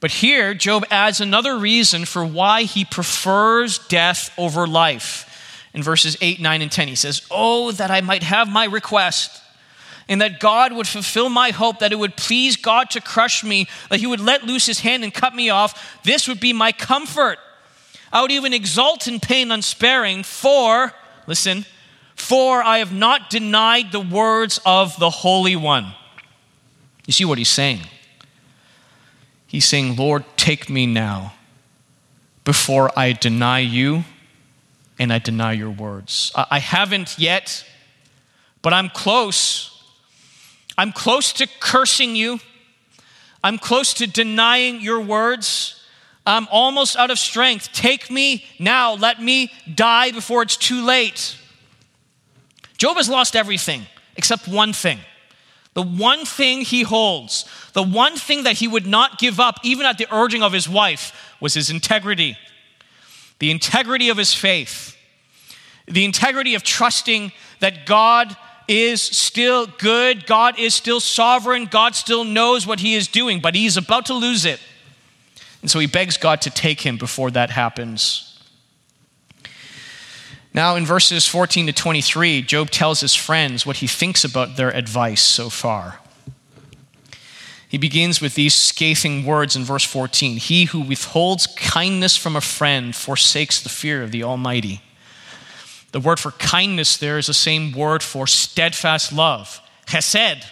But 0.00 0.10
here, 0.12 0.54
Job 0.54 0.84
adds 0.90 1.20
another 1.20 1.58
reason 1.58 2.04
for 2.04 2.24
why 2.24 2.62
he 2.62 2.84
prefers 2.84 3.78
death 3.78 4.32
over 4.38 4.66
life. 4.66 5.26
In 5.74 5.82
verses 5.82 6.16
8, 6.20 6.40
9, 6.40 6.62
and 6.62 6.72
10, 6.72 6.88
he 6.88 6.94
says, 6.94 7.22
Oh, 7.30 7.70
that 7.72 7.90
I 7.90 8.00
might 8.00 8.22
have 8.22 8.48
my 8.48 8.64
request, 8.64 9.40
and 10.08 10.20
that 10.20 10.40
God 10.40 10.72
would 10.72 10.88
fulfill 10.88 11.28
my 11.28 11.50
hope, 11.50 11.78
that 11.78 11.92
it 11.92 11.98
would 11.98 12.16
please 12.16 12.56
God 12.56 12.90
to 12.90 13.00
crush 13.00 13.44
me, 13.44 13.68
that 13.90 14.00
he 14.00 14.06
would 14.06 14.20
let 14.20 14.44
loose 14.44 14.66
his 14.66 14.80
hand 14.80 15.04
and 15.04 15.14
cut 15.14 15.34
me 15.34 15.50
off. 15.50 16.00
This 16.02 16.26
would 16.26 16.40
be 16.40 16.52
my 16.52 16.72
comfort. 16.72 17.38
I 18.12 18.22
would 18.22 18.32
even 18.32 18.52
exult 18.52 19.06
in 19.06 19.20
pain 19.20 19.52
unsparing, 19.52 20.24
for, 20.24 20.92
listen, 21.28 21.66
for 22.20 22.62
I 22.62 22.78
have 22.78 22.92
not 22.92 23.30
denied 23.30 23.90
the 23.90 24.00
words 24.00 24.60
of 24.64 24.96
the 24.98 25.10
Holy 25.10 25.56
One. 25.56 25.94
You 27.06 27.12
see 27.12 27.24
what 27.24 27.38
he's 27.38 27.48
saying? 27.48 27.80
He's 29.46 29.64
saying, 29.64 29.96
Lord, 29.96 30.24
take 30.36 30.70
me 30.70 30.86
now 30.86 31.32
before 32.44 32.96
I 32.96 33.12
deny 33.12 33.60
you 33.60 34.04
and 34.98 35.12
I 35.12 35.18
deny 35.18 35.54
your 35.54 35.70
words. 35.70 36.30
I 36.36 36.60
haven't 36.60 37.18
yet, 37.18 37.64
but 38.62 38.72
I'm 38.72 38.90
close. 38.90 39.82
I'm 40.78 40.92
close 40.92 41.32
to 41.32 41.48
cursing 41.58 42.14
you. 42.14 42.38
I'm 43.42 43.58
close 43.58 43.94
to 43.94 44.06
denying 44.06 44.80
your 44.80 45.00
words. 45.00 45.82
I'm 46.26 46.46
almost 46.50 46.96
out 46.96 47.10
of 47.10 47.18
strength. 47.18 47.72
Take 47.72 48.10
me 48.10 48.44
now. 48.58 48.94
Let 48.94 49.20
me 49.20 49.50
die 49.74 50.12
before 50.12 50.42
it's 50.42 50.56
too 50.56 50.84
late. 50.84 51.36
Job 52.80 52.96
has 52.96 53.10
lost 53.10 53.36
everything 53.36 53.82
except 54.16 54.48
one 54.48 54.72
thing. 54.72 55.00
The 55.74 55.82
one 55.82 56.24
thing 56.24 56.62
he 56.62 56.82
holds, 56.82 57.44
the 57.74 57.82
one 57.82 58.16
thing 58.16 58.44
that 58.44 58.54
he 58.54 58.66
would 58.66 58.86
not 58.86 59.18
give 59.18 59.38
up, 59.38 59.60
even 59.62 59.84
at 59.84 59.98
the 59.98 60.06
urging 60.10 60.42
of 60.42 60.54
his 60.54 60.66
wife, 60.66 61.12
was 61.40 61.52
his 61.52 61.68
integrity. 61.68 62.38
The 63.38 63.50
integrity 63.50 64.08
of 64.08 64.16
his 64.16 64.32
faith. 64.32 64.96
The 65.88 66.06
integrity 66.06 66.54
of 66.54 66.62
trusting 66.62 67.32
that 67.58 67.84
God 67.84 68.34
is 68.66 69.02
still 69.02 69.66
good, 69.66 70.24
God 70.24 70.58
is 70.58 70.72
still 70.72 71.00
sovereign, 71.00 71.66
God 71.66 71.94
still 71.94 72.24
knows 72.24 72.66
what 72.66 72.80
he 72.80 72.94
is 72.94 73.08
doing, 73.08 73.40
but 73.40 73.54
he's 73.54 73.76
about 73.76 74.06
to 74.06 74.14
lose 74.14 74.46
it. 74.46 74.58
And 75.60 75.70
so 75.70 75.80
he 75.80 75.86
begs 75.86 76.16
God 76.16 76.40
to 76.42 76.50
take 76.50 76.80
him 76.80 76.96
before 76.96 77.30
that 77.32 77.50
happens. 77.50 78.29
Now, 80.52 80.74
in 80.74 80.84
verses 80.84 81.26
14 81.26 81.66
to 81.66 81.72
23, 81.72 82.42
Job 82.42 82.70
tells 82.70 83.00
his 83.00 83.14
friends 83.14 83.64
what 83.64 83.76
he 83.76 83.86
thinks 83.86 84.24
about 84.24 84.56
their 84.56 84.70
advice 84.70 85.22
so 85.22 85.48
far. 85.48 86.00
He 87.68 87.78
begins 87.78 88.20
with 88.20 88.34
these 88.34 88.54
scathing 88.54 89.24
words 89.24 89.54
in 89.54 89.62
verse 89.62 89.84
14 89.84 90.38
He 90.38 90.64
who 90.64 90.80
withholds 90.80 91.46
kindness 91.46 92.16
from 92.16 92.34
a 92.34 92.40
friend 92.40 92.96
forsakes 92.96 93.62
the 93.62 93.68
fear 93.68 94.02
of 94.02 94.10
the 94.10 94.24
Almighty. 94.24 94.82
The 95.92 96.00
word 96.00 96.18
for 96.18 96.32
kindness 96.32 96.96
there 96.96 97.18
is 97.18 97.28
the 97.28 97.34
same 97.34 97.72
word 97.72 98.02
for 98.02 98.26
steadfast 98.26 99.12
love, 99.12 99.60
chesed, 99.86 100.44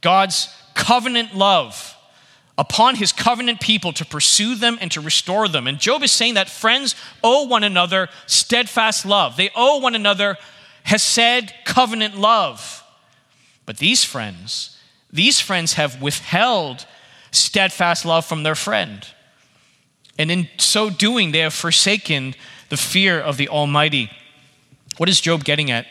God's 0.00 0.48
covenant 0.74 1.34
love 1.34 1.91
upon 2.62 2.94
his 2.94 3.12
covenant 3.12 3.60
people 3.60 3.92
to 3.92 4.04
pursue 4.04 4.54
them 4.54 4.78
and 4.80 4.88
to 4.92 5.00
restore 5.00 5.48
them. 5.48 5.66
And 5.66 5.80
Job 5.80 6.04
is 6.04 6.12
saying 6.12 6.34
that 6.34 6.48
friends 6.48 6.94
owe 7.24 7.44
one 7.48 7.64
another 7.64 8.08
steadfast 8.26 9.04
love. 9.04 9.36
They 9.36 9.50
owe 9.56 9.78
one 9.78 9.96
another 9.96 10.38
hesed 10.84 11.52
covenant 11.64 12.16
love. 12.16 12.84
But 13.66 13.78
these 13.78 14.04
friends, 14.04 14.78
these 15.12 15.40
friends 15.40 15.72
have 15.72 16.00
withheld 16.00 16.86
steadfast 17.32 18.04
love 18.04 18.24
from 18.24 18.44
their 18.44 18.54
friend. 18.54 19.04
And 20.16 20.30
in 20.30 20.48
so 20.58 20.88
doing, 20.88 21.32
they 21.32 21.40
have 21.40 21.54
forsaken 21.54 22.36
the 22.68 22.76
fear 22.76 23.18
of 23.18 23.38
the 23.38 23.48
Almighty. 23.48 24.08
What 24.98 25.08
is 25.08 25.20
Job 25.20 25.42
getting 25.42 25.68
at? 25.72 25.88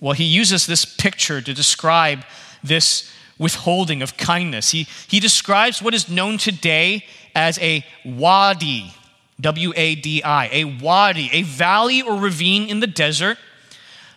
Well, 0.00 0.14
he 0.14 0.24
uses 0.24 0.66
this 0.66 0.84
picture 0.84 1.40
to 1.40 1.54
describe 1.54 2.24
this 2.60 3.08
withholding 3.38 4.02
of 4.02 4.16
kindness. 4.16 4.70
He, 4.70 4.86
he 5.08 5.20
describes 5.20 5.82
what 5.82 5.94
is 5.94 6.08
known 6.08 6.38
today 6.38 7.04
as 7.34 7.58
a 7.58 7.84
wadi, 8.04 8.94
W 9.40 9.72
A 9.74 9.94
D 9.94 10.22
I, 10.22 10.48
a 10.52 10.64
wadi, 10.64 11.30
a 11.32 11.42
valley 11.42 12.02
or 12.02 12.16
ravine 12.16 12.68
in 12.68 12.80
the 12.80 12.86
desert 12.86 13.38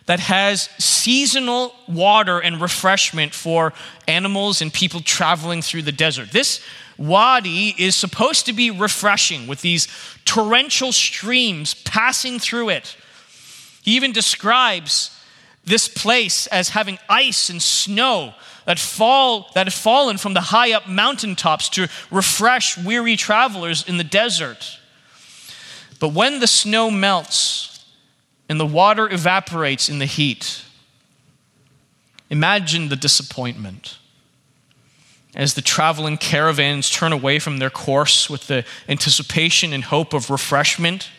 that 0.04 0.20
has 0.20 0.68
seasonal 0.78 1.74
water 1.88 2.38
and 2.38 2.60
refreshment 2.60 3.34
for 3.34 3.72
animals 4.06 4.62
and 4.62 4.72
people 4.72 5.00
traveling 5.00 5.62
through 5.62 5.82
the 5.82 5.90
desert. 5.90 6.30
This 6.30 6.60
wadi 6.96 7.74
is 7.76 7.96
supposed 7.96 8.46
to 8.46 8.52
be 8.52 8.70
refreshing 8.70 9.48
with 9.48 9.62
these 9.62 9.88
torrential 10.24 10.92
streams 10.92 11.74
passing 11.74 12.38
through 12.38 12.68
it. 12.68 12.96
He 13.82 13.96
even 13.96 14.12
describes 14.12 15.10
this 15.66 15.88
place 15.88 16.46
as 16.46 16.70
having 16.70 16.98
ice 17.08 17.50
and 17.50 17.60
snow 17.60 18.34
that 18.64 18.78
fall 18.78 19.50
that 19.54 19.66
have 19.66 19.74
fallen 19.74 20.16
from 20.16 20.34
the 20.34 20.40
high 20.40 20.72
up 20.72 20.88
mountaintops 20.88 21.68
to 21.70 21.88
refresh 22.10 22.78
weary 22.78 23.16
travelers 23.16 23.86
in 23.86 23.98
the 23.98 24.04
desert. 24.04 24.78
But 25.98 26.12
when 26.12 26.40
the 26.40 26.46
snow 26.46 26.90
melts 26.90 27.84
and 28.48 28.60
the 28.60 28.66
water 28.66 29.12
evaporates 29.12 29.88
in 29.88 29.98
the 29.98 30.06
heat, 30.06 30.62
imagine 32.30 32.88
the 32.88 32.96
disappointment 32.96 33.98
as 35.34 35.54
the 35.54 35.62
traveling 35.62 36.16
caravans 36.16 36.88
turn 36.88 37.12
away 37.12 37.38
from 37.38 37.58
their 37.58 37.70
course 37.70 38.30
with 38.30 38.46
the 38.46 38.64
anticipation 38.88 39.72
and 39.72 39.84
hope 39.84 40.14
of 40.14 40.30
refreshment. 40.30 41.10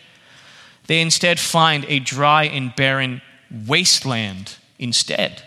They 0.86 1.00
instead 1.00 1.38
find 1.38 1.84
a 1.86 2.00
dry 2.00 2.44
and 2.44 2.74
barren 2.74 3.22
wasteland 3.50 4.56
instead. 4.78 5.42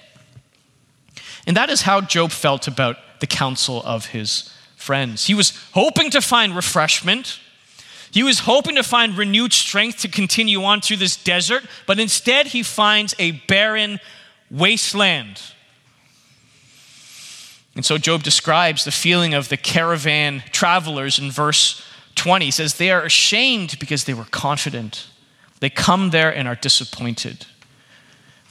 And 1.47 1.57
that 1.57 1.69
is 1.69 1.83
how 1.83 2.01
Job 2.01 2.31
felt 2.31 2.67
about 2.67 2.97
the 3.19 3.27
counsel 3.27 3.81
of 3.83 4.07
his 4.07 4.51
friends. 4.75 5.27
He 5.27 5.33
was 5.33 5.57
hoping 5.73 6.09
to 6.11 6.21
find 6.21 6.55
refreshment. 6.55 7.39
He 8.11 8.23
was 8.23 8.39
hoping 8.39 8.75
to 8.75 8.83
find 8.83 9.17
renewed 9.17 9.53
strength 9.53 9.99
to 9.99 10.07
continue 10.07 10.63
on 10.63 10.81
through 10.81 10.97
this 10.97 11.15
desert, 11.15 11.63
but 11.87 11.99
instead 11.99 12.47
he 12.47 12.63
finds 12.63 13.15
a 13.19 13.31
barren 13.47 13.99
wasteland. 14.49 15.41
And 17.75 17.85
so 17.85 17.97
Job 17.97 18.23
describes 18.23 18.83
the 18.83 18.91
feeling 18.91 19.33
of 19.33 19.47
the 19.47 19.55
caravan 19.55 20.43
travelers 20.51 21.19
in 21.19 21.31
verse 21.31 21.81
20. 22.15 22.45
He 22.45 22.51
says, 22.51 22.75
They 22.75 22.91
are 22.91 23.03
ashamed 23.03 23.77
because 23.79 24.03
they 24.03 24.13
were 24.13 24.25
confident. 24.25 25.07
They 25.61 25.69
come 25.69 26.09
there 26.09 26.35
and 26.35 26.47
are 26.47 26.55
disappointed. 26.55 27.45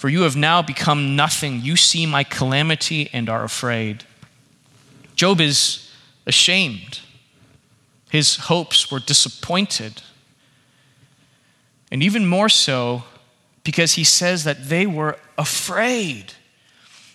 For 0.00 0.08
you 0.08 0.22
have 0.22 0.34
now 0.34 0.62
become 0.62 1.14
nothing. 1.14 1.60
You 1.60 1.76
see 1.76 2.06
my 2.06 2.24
calamity 2.24 3.10
and 3.12 3.28
are 3.28 3.44
afraid. 3.44 4.04
Job 5.14 5.42
is 5.42 5.90
ashamed. 6.26 7.00
His 8.08 8.36
hopes 8.36 8.90
were 8.90 8.98
disappointed. 8.98 10.00
And 11.92 12.02
even 12.02 12.24
more 12.24 12.48
so 12.48 13.04
because 13.62 13.92
he 13.92 14.04
says 14.04 14.44
that 14.44 14.70
they 14.70 14.86
were 14.86 15.18
afraid. 15.36 16.32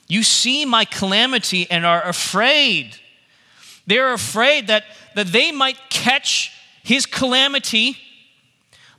You 0.08 0.22
see 0.22 0.64
my 0.64 0.86
calamity 0.86 1.66
and 1.72 1.88
are 1.88 2.04
afraid. 2.04 3.00
They're 3.88 4.14
afraid 4.14 4.68
that, 4.68 4.84
that 5.16 5.26
they 5.26 5.52
might 5.52 5.80
catch 5.90 6.52
his 6.84 7.08
calamity 7.08 7.98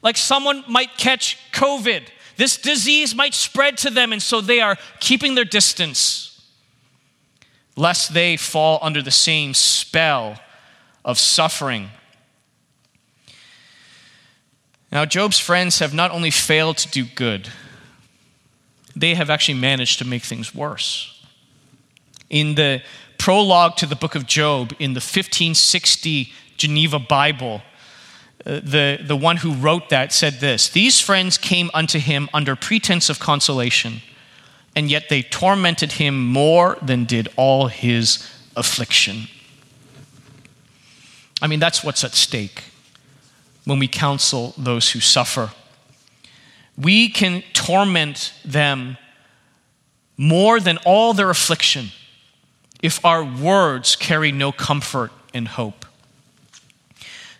like 0.02 0.16
someone 0.16 0.64
might 0.66 0.98
catch 0.98 1.38
COVID 1.52 2.02
this 2.36 2.56
disease 2.56 3.14
might 3.14 3.34
spread 3.34 3.76
to 3.78 3.90
them, 3.90 4.12
and 4.12 4.22
so 4.22 4.40
they 4.40 4.60
are 4.60 4.76
keeping 5.00 5.34
their 5.34 5.44
distance, 5.44 6.42
lest 7.76 8.14
they 8.14 8.36
fall 8.36 8.78
under 8.82 9.02
the 9.02 9.10
same 9.10 9.54
spell 9.54 10.38
of 11.04 11.18
suffering. 11.18 11.90
Now, 14.92 15.04
Job's 15.04 15.38
friends 15.38 15.78
have 15.80 15.92
not 15.92 16.10
only 16.10 16.30
failed 16.30 16.78
to 16.78 16.88
do 16.88 17.04
good, 17.04 17.48
they 18.94 19.14
have 19.14 19.30
actually 19.30 19.58
managed 19.58 19.98
to 19.98 20.04
make 20.04 20.22
things 20.22 20.54
worse. 20.54 21.22
In 22.30 22.54
the 22.54 22.82
prologue 23.18 23.76
to 23.76 23.86
the 23.86 23.96
book 23.96 24.14
of 24.14 24.26
Job 24.26 24.72
in 24.78 24.94
the 24.94 24.98
1560 24.98 26.32
Geneva 26.56 26.98
Bible, 26.98 27.62
the, 28.44 28.98
the 29.02 29.16
one 29.16 29.38
who 29.38 29.54
wrote 29.54 29.88
that 29.88 30.12
said 30.12 30.34
this 30.34 30.68
These 30.68 31.00
friends 31.00 31.38
came 31.38 31.70
unto 31.74 31.98
him 31.98 32.28
under 32.32 32.54
pretense 32.54 33.08
of 33.08 33.18
consolation, 33.18 34.02
and 34.74 34.90
yet 34.90 35.08
they 35.08 35.22
tormented 35.22 35.92
him 35.92 36.26
more 36.26 36.76
than 36.82 37.04
did 37.04 37.28
all 37.36 37.68
his 37.68 38.28
affliction. 38.56 39.28
I 41.40 41.46
mean, 41.46 41.60
that's 41.60 41.84
what's 41.84 42.04
at 42.04 42.12
stake 42.12 42.64
when 43.64 43.78
we 43.78 43.88
counsel 43.88 44.54
those 44.56 44.90
who 44.90 45.00
suffer. 45.00 45.50
We 46.78 47.08
can 47.08 47.42
torment 47.52 48.32
them 48.44 48.96
more 50.16 50.60
than 50.60 50.78
all 50.78 51.14
their 51.14 51.30
affliction 51.30 51.88
if 52.82 53.04
our 53.04 53.24
words 53.24 53.96
carry 53.96 54.30
no 54.30 54.52
comfort 54.52 55.10
and 55.34 55.48
hope. 55.48 55.85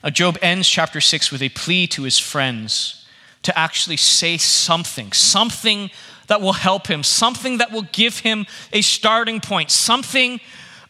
Now, 0.03 0.11
Job 0.11 0.39
ends 0.43 0.69
chapter 0.69 1.01
6 1.01 1.33
with 1.33 1.43
a 1.43 1.49
plea 1.51 1.87
to 1.89 2.03
his 2.03 2.19
friends 2.19 3.07
to 3.43 3.57
actually 3.59 3.97
say 3.97 4.37
something, 4.37 5.13
something 5.13 5.91
that 6.27 6.41
will 6.41 6.53
help 6.53 6.89
him, 6.89 7.03
something 7.03 7.59
that 7.59 7.71
will 7.71 7.87
give 7.93 8.21
him 8.21 8.47
a 8.73 8.83
starting 8.83 9.41
point, 9.41 9.71
something 9.71 10.41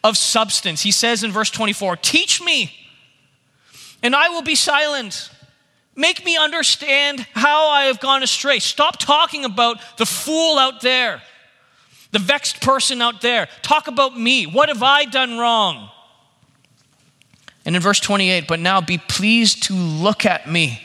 of 0.03 0.17
substance. 0.17 0.81
He 0.81 0.91
says 0.91 1.23
in 1.23 1.31
verse 1.31 1.51
24, 1.51 1.97
Teach 1.97 2.41
me, 2.41 2.71
and 4.01 4.15
I 4.15 4.29
will 4.29 4.41
be 4.41 4.55
silent. 4.55 5.29
Make 5.95 6.23
me 6.25 6.37
understand 6.37 7.25
how 7.33 7.69
I 7.69 7.85
have 7.85 7.99
gone 7.99 8.21
astray. 8.21 8.59
Stop 8.59 8.97
talking 8.97 9.45
about 9.45 9.79
the 9.97 10.05
fool 10.05 10.59
out 10.59 10.81
there, 10.81 11.21
the 12.11 12.19
vexed 12.19 12.61
person 12.61 13.01
out 13.01 13.21
there. 13.21 13.47
Talk 13.63 13.87
about 13.87 14.17
me. 14.17 14.45
What 14.45 14.69
have 14.69 14.83
I 14.83 15.05
done 15.05 15.37
wrong? 15.37 15.89
And 17.67 17.75
in 17.75 17.81
verse 17.81 17.99
28, 17.99 18.47
but 18.47 18.61
now 18.61 18.79
be 18.79 18.97
pleased 18.97 19.63
to 19.63 19.73
look 19.73 20.25
at 20.25 20.49
me, 20.49 20.81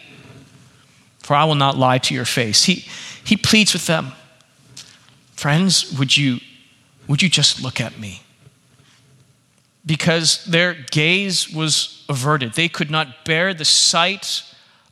for 1.20 1.34
I 1.34 1.44
will 1.44 1.54
not 1.54 1.78
lie 1.78 1.98
to 1.98 2.12
your 2.12 2.24
face. 2.24 2.64
He, 2.64 2.84
he 3.22 3.36
pleads 3.36 3.72
with 3.72 3.86
them, 3.86 4.10
friends, 5.34 5.96
would 5.96 6.16
you, 6.16 6.40
would 7.06 7.22
you 7.22 7.28
just 7.28 7.62
look 7.62 7.80
at 7.80 8.00
me? 8.00 8.24
Because 9.86 10.44
their 10.44 10.74
gaze 10.74 11.48
was 11.48 12.04
averted. 12.08 12.54
They 12.54 12.68
could 12.68 12.90
not 12.90 13.24
bear 13.24 13.54
the 13.54 13.64
sight 13.64 14.42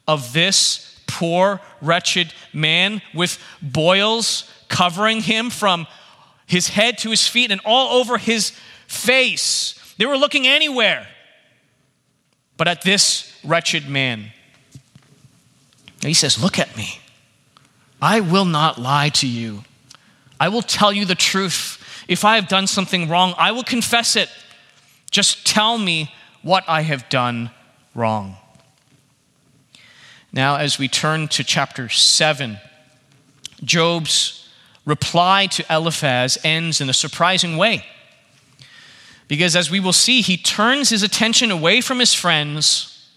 of 0.06 0.32
this 0.32 0.96
poor, 1.08 1.60
wretched 1.82 2.32
man 2.52 3.02
with 3.12 3.42
boils 3.60 4.48
covering 4.68 5.22
him 5.22 5.50
from 5.50 5.88
his 6.46 6.68
head 6.68 6.98
to 6.98 7.10
his 7.10 7.26
feet 7.26 7.50
and 7.50 7.60
all 7.64 8.00
over 8.00 8.16
his 8.16 8.52
face. 8.86 9.74
They 9.98 10.06
were 10.06 10.16
looking 10.16 10.46
anywhere 10.46 11.08
but 12.60 12.68
at 12.68 12.82
this 12.82 13.34
wretched 13.42 13.88
man. 13.88 14.32
He 16.02 16.12
says, 16.12 16.42
Look 16.42 16.58
at 16.58 16.76
me. 16.76 17.00
I 18.02 18.20
will 18.20 18.44
not 18.44 18.78
lie 18.78 19.08
to 19.08 19.26
you. 19.26 19.64
I 20.38 20.50
will 20.50 20.60
tell 20.60 20.92
you 20.92 21.06
the 21.06 21.14
truth. 21.14 22.04
If 22.06 22.22
I 22.22 22.34
have 22.34 22.48
done 22.48 22.66
something 22.66 23.08
wrong, 23.08 23.32
I 23.38 23.52
will 23.52 23.62
confess 23.62 24.14
it. 24.14 24.28
Just 25.10 25.46
tell 25.46 25.78
me 25.78 26.12
what 26.42 26.64
I 26.68 26.82
have 26.82 27.08
done 27.08 27.50
wrong. 27.94 28.36
Now, 30.30 30.56
as 30.56 30.78
we 30.78 30.86
turn 30.86 31.28
to 31.28 31.42
chapter 31.42 31.88
7, 31.88 32.58
Job's 33.64 34.46
reply 34.84 35.46
to 35.46 35.64
Eliphaz 35.74 36.36
ends 36.44 36.82
in 36.82 36.90
a 36.90 36.92
surprising 36.92 37.56
way. 37.56 37.86
Because 39.30 39.54
as 39.54 39.70
we 39.70 39.78
will 39.78 39.92
see, 39.92 40.22
he 40.22 40.36
turns 40.36 40.88
his 40.88 41.04
attention 41.04 41.52
away 41.52 41.80
from 41.80 42.00
his 42.00 42.12
friends 42.12 43.08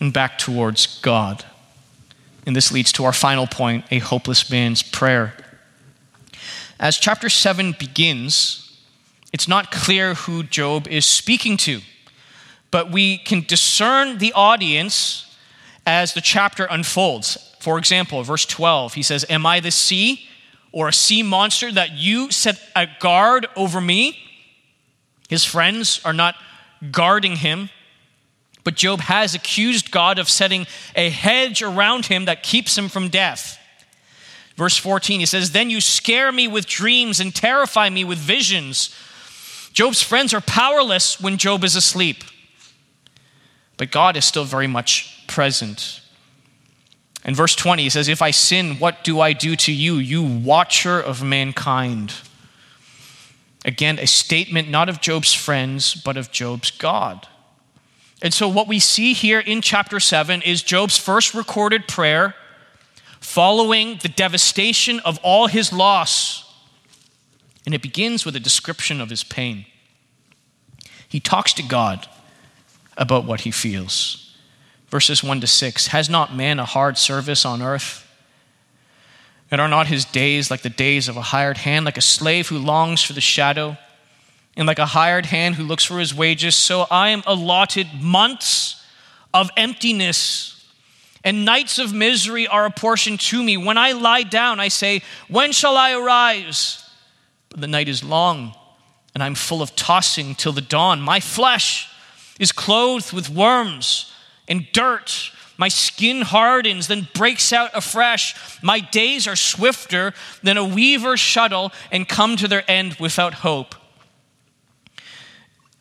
and 0.00 0.14
back 0.14 0.38
towards 0.38 0.98
God. 1.02 1.44
And 2.46 2.56
this 2.56 2.72
leads 2.72 2.90
to 2.92 3.04
our 3.04 3.12
final 3.12 3.46
point 3.46 3.84
a 3.90 3.98
hopeless 3.98 4.50
man's 4.50 4.82
prayer. 4.82 5.34
As 6.80 6.96
chapter 6.96 7.28
7 7.28 7.76
begins, 7.78 8.80
it's 9.30 9.46
not 9.46 9.70
clear 9.70 10.14
who 10.14 10.42
Job 10.42 10.88
is 10.88 11.04
speaking 11.04 11.58
to, 11.58 11.82
but 12.70 12.90
we 12.90 13.18
can 13.18 13.44
discern 13.46 14.16
the 14.16 14.32
audience 14.32 15.36
as 15.86 16.14
the 16.14 16.22
chapter 16.22 16.64
unfolds. 16.64 17.36
For 17.60 17.76
example, 17.76 18.22
verse 18.22 18.46
12, 18.46 18.94
he 18.94 19.02
says, 19.02 19.26
Am 19.28 19.44
I 19.44 19.60
the 19.60 19.70
sea 19.70 20.26
or 20.72 20.88
a 20.88 20.94
sea 20.94 21.22
monster 21.22 21.70
that 21.70 21.92
you 21.92 22.30
set 22.30 22.58
a 22.74 22.86
guard 23.00 23.46
over 23.54 23.82
me? 23.82 24.28
His 25.30 25.44
friends 25.44 26.00
are 26.04 26.12
not 26.12 26.34
guarding 26.90 27.36
him, 27.36 27.70
but 28.64 28.74
Job 28.74 28.98
has 29.02 29.32
accused 29.32 29.92
God 29.92 30.18
of 30.18 30.28
setting 30.28 30.66
a 30.96 31.08
hedge 31.08 31.62
around 31.62 32.06
him 32.06 32.24
that 32.24 32.42
keeps 32.42 32.76
him 32.76 32.88
from 32.88 33.10
death. 33.10 33.56
Verse 34.56 34.76
14, 34.76 35.20
he 35.20 35.26
says, 35.26 35.52
Then 35.52 35.70
you 35.70 35.80
scare 35.80 36.32
me 36.32 36.48
with 36.48 36.66
dreams 36.66 37.20
and 37.20 37.32
terrify 37.32 37.88
me 37.88 38.02
with 38.02 38.18
visions. 38.18 38.92
Job's 39.72 40.02
friends 40.02 40.34
are 40.34 40.40
powerless 40.40 41.20
when 41.20 41.36
Job 41.36 41.62
is 41.62 41.76
asleep, 41.76 42.24
but 43.76 43.92
God 43.92 44.16
is 44.16 44.24
still 44.24 44.44
very 44.44 44.66
much 44.66 45.28
present. 45.28 46.00
In 47.24 47.36
verse 47.36 47.54
20, 47.54 47.84
he 47.84 47.88
says, 47.88 48.08
If 48.08 48.20
I 48.20 48.32
sin, 48.32 48.80
what 48.80 49.04
do 49.04 49.20
I 49.20 49.32
do 49.32 49.54
to 49.54 49.70
you, 49.70 49.94
you 49.94 50.24
watcher 50.24 50.98
of 50.98 51.22
mankind? 51.22 52.14
Again, 53.64 53.98
a 53.98 54.06
statement 54.06 54.70
not 54.70 54.88
of 54.88 55.00
Job's 55.00 55.34
friends, 55.34 55.94
but 55.94 56.16
of 56.16 56.30
Job's 56.30 56.70
God. 56.70 57.26
And 58.22 58.32
so, 58.32 58.48
what 58.48 58.68
we 58.68 58.78
see 58.78 59.12
here 59.12 59.40
in 59.40 59.62
chapter 59.62 60.00
7 60.00 60.42
is 60.42 60.62
Job's 60.62 60.98
first 60.98 61.34
recorded 61.34 61.88
prayer 61.88 62.34
following 63.20 63.98
the 64.02 64.08
devastation 64.08 65.00
of 65.00 65.18
all 65.22 65.46
his 65.46 65.72
loss. 65.72 66.46
And 67.66 67.74
it 67.74 67.82
begins 67.82 68.24
with 68.24 68.34
a 68.36 68.40
description 68.40 69.00
of 69.00 69.10
his 69.10 69.22
pain. 69.22 69.66
He 71.08 71.20
talks 71.20 71.52
to 71.54 71.62
God 71.62 72.08
about 72.96 73.24
what 73.24 73.42
he 73.42 73.50
feels. 73.50 74.34
Verses 74.88 75.22
1 75.22 75.40
to 75.40 75.46
6 75.46 75.88
Has 75.88 76.08
not 76.08 76.34
man 76.34 76.58
a 76.58 76.64
hard 76.64 76.98
service 76.98 77.44
on 77.44 77.62
earth? 77.62 78.06
And 79.50 79.60
are 79.60 79.68
not 79.68 79.88
his 79.88 80.04
days 80.04 80.50
like 80.50 80.62
the 80.62 80.70
days 80.70 81.08
of 81.08 81.16
a 81.16 81.22
hired 81.22 81.58
hand, 81.58 81.84
like 81.84 81.98
a 81.98 82.02
slave 82.02 82.48
who 82.48 82.58
longs 82.58 83.02
for 83.02 83.12
the 83.12 83.20
shadow, 83.20 83.76
and 84.56 84.66
like 84.66 84.78
a 84.78 84.86
hired 84.86 85.26
hand 85.26 85.56
who 85.56 85.64
looks 85.64 85.84
for 85.84 85.98
his 85.98 86.14
wages? 86.14 86.54
So 86.54 86.86
I 86.90 87.08
am 87.10 87.22
allotted 87.26 87.88
months 88.00 88.84
of 89.34 89.50
emptiness, 89.56 90.64
and 91.24 91.44
nights 91.44 91.78
of 91.78 91.92
misery 91.92 92.46
are 92.46 92.64
apportioned 92.64 93.20
to 93.20 93.42
me. 93.42 93.56
When 93.56 93.76
I 93.76 93.92
lie 93.92 94.22
down, 94.22 94.60
I 94.60 94.68
say, 94.68 95.02
When 95.28 95.52
shall 95.52 95.76
I 95.76 95.92
arise? 95.92 96.88
But 97.48 97.60
the 97.60 97.66
night 97.66 97.88
is 97.88 98.04
long, 98.04 98.54
and 99.14 99.22
I'm 99.22 99.34
full 99.34 99.62
of 99.62 99.74
tossing 99.74 100.34
till 100.34 100.52
the 100.52 100.60
dawn. 100.60 101.00
My 101.00 101.18
flesh 101.18 101.88
is 102.38 102.52
clothed 102.52 103.12
with 103.12 103.28
worms 103.28 104.12
and 104.48 104.66
dirt 104.72 105.32
my 105.60 105.68
skin 105.68 106.22
hardens, 106.22 106.86
then 106.88 107.06
breaks 107.12 107.52
out 107.52 107.70
afresh. 107.74 108.34
My 108.62 108.80
days 108.80 109.28
are 109.28 109.36
swifter 109.36 110.14
than 110.42 110.56
a 110.56 110.64
weaver's 110.64 111.20
shuttle 111.20 111.70
and 111.92 112.08
come 112.08 112.38
to 112.38 112.48
their 112.48 112.64
end 112.66 112.94
without 112.94 113.34
hope. 113.34 113.74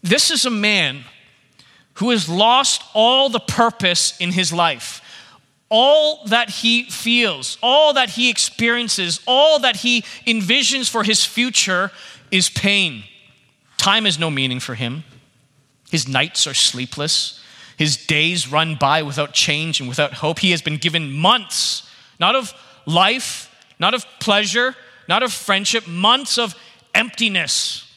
This 0.04 0.32
is 0.32 0.46
a 0.46 0.50
man 0.50 1.06
who 1.94 2.10
has 2.10 2.28
lost 2.28 2.84
all 2.94 3.30
the 3.30 3.40
purpose 3.40 4.20
in 4.20 4.34
his 4.34 4.52
life. 4.52 5.02
All 5.70 6.26
that 6.26 6.50
he 6.50 6.84
feels, 6.84 7.58
all 7.64 7.94
that 7.94 8.10
he 8.10 8.30
experiences, 8.30 9.22
all 9.26 9.60
that 9.60 9.78
he 9.78 10.02
envisions 10.28 10.90
for 10.90 11.06
his 11.06 11.24
future 11.24 11.90
is 12.32 12.50
pain. 12.50 13.06
Time 13.78 14.04
has 14.04 14.20
no 14.20 14.30
meaning 14.30 14.60
for 14.60 14.76
him. 14.76 15.06
His 15.90 16.06
nights 16.06 16.48
are 16.48 16.54
sleepless. 16.54 17.42
His 17.80 17.96
days 17.96 18.52
run 18.52 18.76
by 18.76 19.04
without 19.04 19.34
change 19.34 19.80
and 19.80 19.88
without 19.88 20.16
hope. 20.16 20.40
He 20.40 20.52
has 20.52 20.62
been 20.62 20.76
given 20.76 21.14
months, 21.14 21.90
not 22.20 22.36
of 22.36 22.54
life, 22.86 23.50
not 23.80 23.94
of 23.94 24.06
pleasure, 24.20 24.76
not 25.08 25.24
of 25.24 25.32
friendship, 25.32 25.88
months 25.88 26.38
of 26.38 26.56
emptiness. 26.94 27.90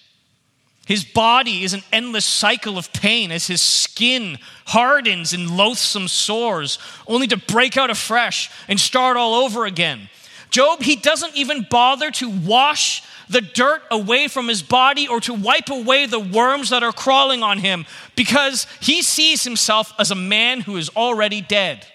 His 0.86 1.04
body 1.04 1.64
is 1.64 1.74
an 1.74 1.82
endless 1.92 2.24
cycle 2.24 2.78
of 2.78 2.92
pain 2.92 3.32
as 3.32 3.48
his 3.48 3.60
skin 3.60 4.38
hardens 4.66 5.32
in 5.32 5.56
loathsome 5.56 6.06
sores, 6.06 6.78
only 7.08 7.26
to 7.26 7.36
break 7.36 7.76
out 7.76 7.90
afresh 7.90 8.52
and 8.68 8.78
start 8.78 9.16
all 9.16 9.34
over 9.34 9.66
again. 9.66 10.08
Job, 10.52 10.82
he 10.82 10.96
doesn't 10.96 11.34
even 11.34 11.66
bother 11.68 12.10
to 12.12 12.28
wash 12.28 13.02
the 13.28 13.40
dirt 13.40 13.82
away 13.90 14.28
from 14.28 14.48
his 14.48 14.62
body 14.62 15.08
or 15.08 15.18
to 15.20 15.32
wipe 15.32 15.70
away 15.70 16.04
the 16.04 16.20
worms 16.20 16.68
that 16.68 16.82
are 16.82 16.92
crawling 16.92 17.42
on 17.42 17.58
him 17.58 17.86
because 18.14 18.66
he 18.78 19.00
sees 19.00 19.44
himself 19.44 19.94
as 19.98 20.10
a 20.10 20.14
man 20.14 20.60
who 20.60 20.76
is 20.76 20.90
already 20.90 21.40
dead, 21.40 21.86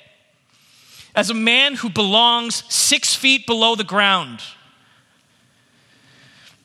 as 1.16 1.30
a 1.30 1.36
man 1.36 1.76
who 1.76 1.89
belongs 1.89 2.64
six 2.68 3.14
feet 3.14 3.45
below 3.45 3.76
the 3.76 3.84
ground. 3.84 4.41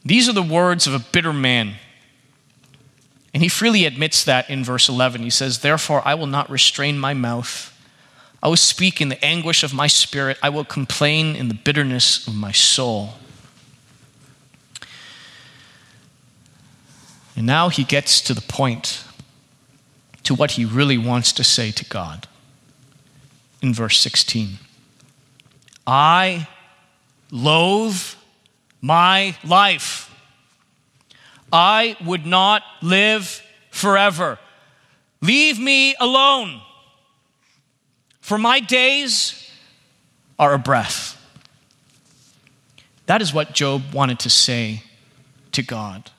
These 0.02 0.28
are 0.30 0.34
the 0.34 0.42
words 0.42 0.86
of 0.86 0.94
a 0.94 0.98
bitter 0.98 1.32
man 1.32 1.76
And 3.34 3.42
he 3.42 3.48
freely 3.48 3.86
admits 3.86 4.24
that 4.24 4.50
in 4.50 4.64
verse 4.64 4.88
11. 4.88 5.22
He 5.22 5.30
says, 5.30 5.60
Therefore, 5.60 6.02
I 6.04 6.14
will 6.14 6.26
not 6.26 6.50
restrain 6.50 6.98
my 6.98 7.14
mouth. 7.14 7.71
I 8.42 8.48
will 8.48 8.56
speak 8.56 9.00
in 9.00 9.08
the 9.08 9.24
anguish 9.24 9.62
of 9.62 9.72
my 9.72 9.86
spirit. 9.86 10.36
I 10.42 10.48
will 10.48 10.64
complain 10.64 11.36
in 11.36 11.48
the 11.48 11.54
bitterness 11.54 12.26
of 12.26 12.34
my 12.34 12.52
soul. 12.52 13.14
And 17.36 17.46
now 17.46 17.68
he 17.68 17.84
gets 17.84 18.20
to 18.22 18.34
the 18.34 18.40
point, 18.40 19.04
to 20.24 20.34
what 20.34 20.52
he 20.52 20.64
really 20.64 20.98
wants 20.98 21.32
to 21.34 21.44
say 21.44 21.70
to 21.70 21.84
God. 21.84 22.26
In 23.60 23.72
verse 23.72 23.98
16 23.98 24.58
I 25.86 26.48
loathe 27.30 28.02
my 28.80 29.36
life. 29.44 30.08
I 31.52 31.96
would 32.04 32.26
not 32.26 32.62
live 32.80 33.42
forever. 33.70 34.38
Leave 35.20 35.58
me 35.58 35.94
alone, 36.00 36.60
for 38.32 38.38
my 38.38 38.60
days 38.60 39.46
are 40.38 40.54
a 40.54 40.58
breath. 40.58 41.22
That 43.04 43.20
is 43.20 43.34
what 43.34 43.52
Job 43.52 43.92
wanted 43.92 44.20
to 44.20 44.30
say 44.30 44.84
to 45.50 45.62
God. 45.62 46.10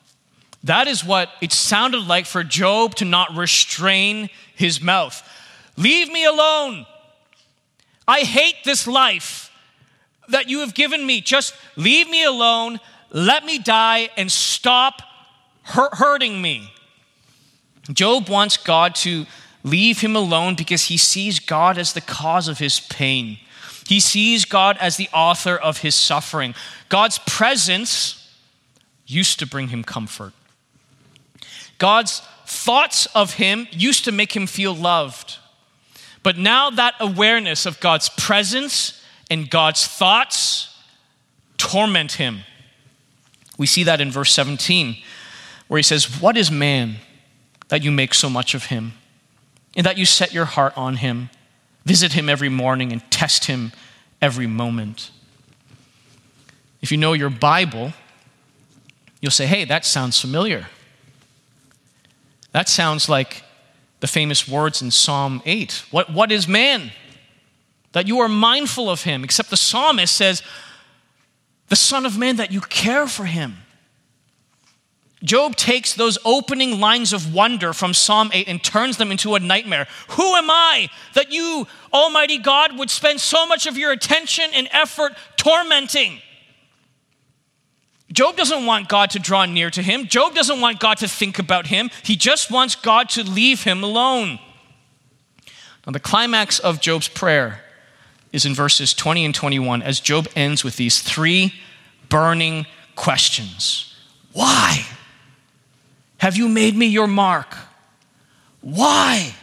That 0.63 0.87
is 0.87 1.03
what 1.03 1.29
it 1.41 1.51
sounded 1.51 2.05
like 2.05 2.27
for 2.27 2.43
Job 2.43 2.93
to 2.97 3.05
not 3.05 3.35
restrain 3.35 4.29
his 4.53 4.79
mouth. 4.79 5.27
Leave 5.75 6.07
me 6.09 6.23
alone. 6.23 6.85
I 8.07 8.19
hate 8.19 8.57
this 8.63 8.85
life 8.85 9.51
that 10.29 10.47
you 10.47 10.59
have 10.59 10.75
given 10.75 11.03
me. 11.03 11.19
Just 11.19 11.55
leave 11.75 12.07
me 12.07 12.23
alone. 12.23 12.79
Let 13.09 13.43
me 13.43 13.57
die 13.57 14.09
and 14.17 14.31
stop 14.31 15.01
hurting 15.63 16.39
me. 16.39 16.71
Job 17.91 18.29
wants 18.29 18.57
God 18.57 18.93
to 18.97 19.25
leave 19.63 20.01
him 20.01 20.15
alone 20.15 20.55
because 20.55 20.85
he 20.85 20.97
sees 20.97 21.39
God 21.39 21.77
as 21.77 21.93
the 21.93 22.01
cause 22.01 22.47
of 22.47 22.59
his 22.59 22.79
pain. 22.79 23.37
He 23.87 23.99
sees 23.99 24.45
God 24.45 24.77
as 24.79 24.97
the 24.97 25.09
author 25.13 25.55
of 25.55 25.79
his 25.79 25.95
suffering. 25.95 26.55
God's 26.89 27.19
presence 27.19 28.19
used 29.05 29.39
to 29.39 29.47
bring 29.47 29.69
him 29.69 29.83
comfort. 29.83 30.33
God's 31.77 32.21
thoughts 32.45 33.07
of 33.07 33.33
him 33.33 33.67
used 33.71 34.05
to 34.05 34.11
make 34.11 34.35
him 34.35 34.47
feel 34.47 34.73
loved. 34.73 35.37
But 36.21 36.37
now 36.37 36.69
that 36.69 36.95
awareness 36.99 37.65
of 37.65 37.79
God's 37.79 38.09
presence 38.09 39.03
and 39.29 39.49
God's 39.49 39.85
thoughts 39.85 40.77
torment 41.57 42.13
him. 42.13 42.41
We 43.57 43.67
see 43.67 43.83
that 43.83 44.01
in 44.01 44.11
verse 44.11 44.31
17, 44.31 44.97
where 45.67 45.77
he 45.77 45.83
says, 45.83 46.21
What 46.21 46.37
is 46.37 46.49
man 46.49 46.97
that 47.69 47.83
you 47.83 47.91
make 47.91 48.13
so 48.13 48.29
much 48.29 48.53
of 48.53 48.65
him, 48.65 48.93
and 49.75 49.85
that 49.85 49.97
you 49.97 50.05
set 50.05 50.33
your 50.33 50.45
heart 50.45 50.77
on 50.77 50.97
him, 50.97 51.29
visit 51.85 52.13
him 52.13 52.29
every 52.29 52.49
morning, 52.49 52.91
and 52.91 53.09
test 53.11 53.45
him 53.45 53.71
every 54.21 54.47
moment? 54.47 55.11
If 56.81 56.91
you 56.91 56.97
know 56.97 57.13
your 57.13 57.29
Bible, 57.29 57.93
you'll 59.21 59.31
say, 59.31 59.45
Hey, 59.45 59.65
that 59.65 59.85
sounds 59.85 60.19
familiar. 60.19 60.67
That 62.51 62.69
sounds 62.69 63.09
like 63.09 63.43
the 63.99 64.07
famous 64.07 64.47
words 64.47 64.81
in 64.81 64.91
Psalm 64.91 65.41
8. 65.45 65.85
What, 65.91 66.11
what 66.11 66.31
is 66.31 66.47
man? 66.47 66.91
That 67.93 68.07
you 68.07 68.19
are 68.19 68.27
mindful 68.27 68.89
of 68.89 69.03
him. 69.03 69.23
Except 69.23 69.49
the 69.49 69.57
psalmist 69.57 70.15
says, 70.15 70.43
the 71.69 71.75
Son 71.75 72.05
of 72.05 72.17
Man, 72.17 72.35
that 72.35 72.51
you 72.51 72.61
care 72.61 73.07
for 73.07 73.25
him. 73.25 73.57
Job 75.23 75.55
takes 75.55 75.93
those 75.93 76.17
opening 76.25 76.81
lines 76.81 77.13
of 77.13 77.33
wonder 77.33 77.71
from 77.71 77.93
Psalm 77.93 78.29
8 78.33 78.47
and 78.47 78.61
turns 78.61 78.97
them 78.97 79.09
into 79.09 79.35
a 79.35 79.39
nightmare. 79.39 79.87
Who 80.09 80.35
am 80.35 80.49
I 80.49 80.89
that 81.13 81.31
you, 81.31 81.65
Almighty 81.93 82.37
God, 82.37 82.77
would 82.77 82.89
spend 82.89 83.21
so 83.21 83.47
much 83.47 83.65
of 83.65 83.77
your 83.77 83.91
attention 83.91 84.45
and 84.53 84.67
effort 84.71 85.13
tormenting? 85.37 86.19
Job 88.11 88.35
doesn't 88.35 88.65
want 88.65 88.89
God 88.89 89.11
to 89.11 89.19
draw 89.19 89.45
near 89.45 89.69
to 89.69 89.81
him. 89.81 90.07
Job 90.07 90.35
doesn't 90.35 90.59
want 90.59 90.79
God 90.79 90.97
to 90.97 91.07
think 91.07 91.39
about 91.39 91.67
him. 91.67 91.89
He 92.03 92.15
just 92.15 92.51
wants 92.51 92.75
God 92.75 93.09
to 93.09 93.23
leave 93.23 93.63
him 93.63 93.81
alone. 93.81 94.39
Now, 95.85 95.93
the 95.93 95.99
climax 95.99 96.59
of 96.59 96.81
Job's 96.81 97.07
prayer 97.07 97.61
is 98.33 98.45
in 98.45 98.53
verses 98.53 98.93
20 98.93 99.25
and 99.25 99.33
21 99.33 99.81
as 99.81 99.99
Job 99.99 100.27
ends 100.35 100.63
with 100.63 100.75
these 100.75 101.01
three 101.01 101.53
burning 102.09 102.65
questions 102.95 103.95
Why 104.33 104.85
have 106.23 106.37
you 106.37 106.47
made 106.47 106.73
me 106.73 106.85
your 106.85 107.05
mark? 107.05 107.53
Why 108.61 109.35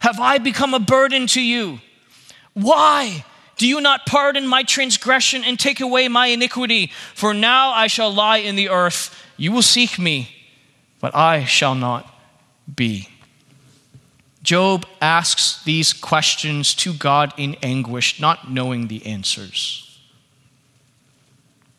have 0.00 0.20
I 0.20 0.36
become 0.36 0.74
a 0.74 0.78
burden 0.78 1.26
to 1.28 1.40
you? 1.40 1.80
Why 2.52 3.24
do 3.56 3.66
you 3.66 3.80
not 3.80 4.04
pardon 4.04 4.46
my 4.46 4.62
transgression 4.62 5.44
and 5.44 5.58
take 5.58 5.80
away 5.80 6.08
my 6.08 6.26
iniquity? 6.26 6.92
For 7.14 7.32
now 7.32 7.70
I 7.70 7.86
shall 7.86 8.12
lie 8.12 8.36
in 8.36 8.54
the 8.54 8.68
earth. 8.68 9.18
You 9.38 9.50
will 9.50 9.62
seek 9.62 9.98
me, 9.98 10.28
but 11.00 11.14
I 11.14 11.46
shall 11.46 11.74
not 11.74 12.06
be. 12.76 13.08
Job 14.42 14.84
asks 15.00 15.64
these 15.64 15.94
questions 15.94 16.74
to 16.74 16.92
God 16.92 17.32
in 17.38 17.56
anguish, 17.62 18.20
not 18.20 18.50
knowing 18.52 18.88
the 18.88 19.06
answers. 19.06 19.98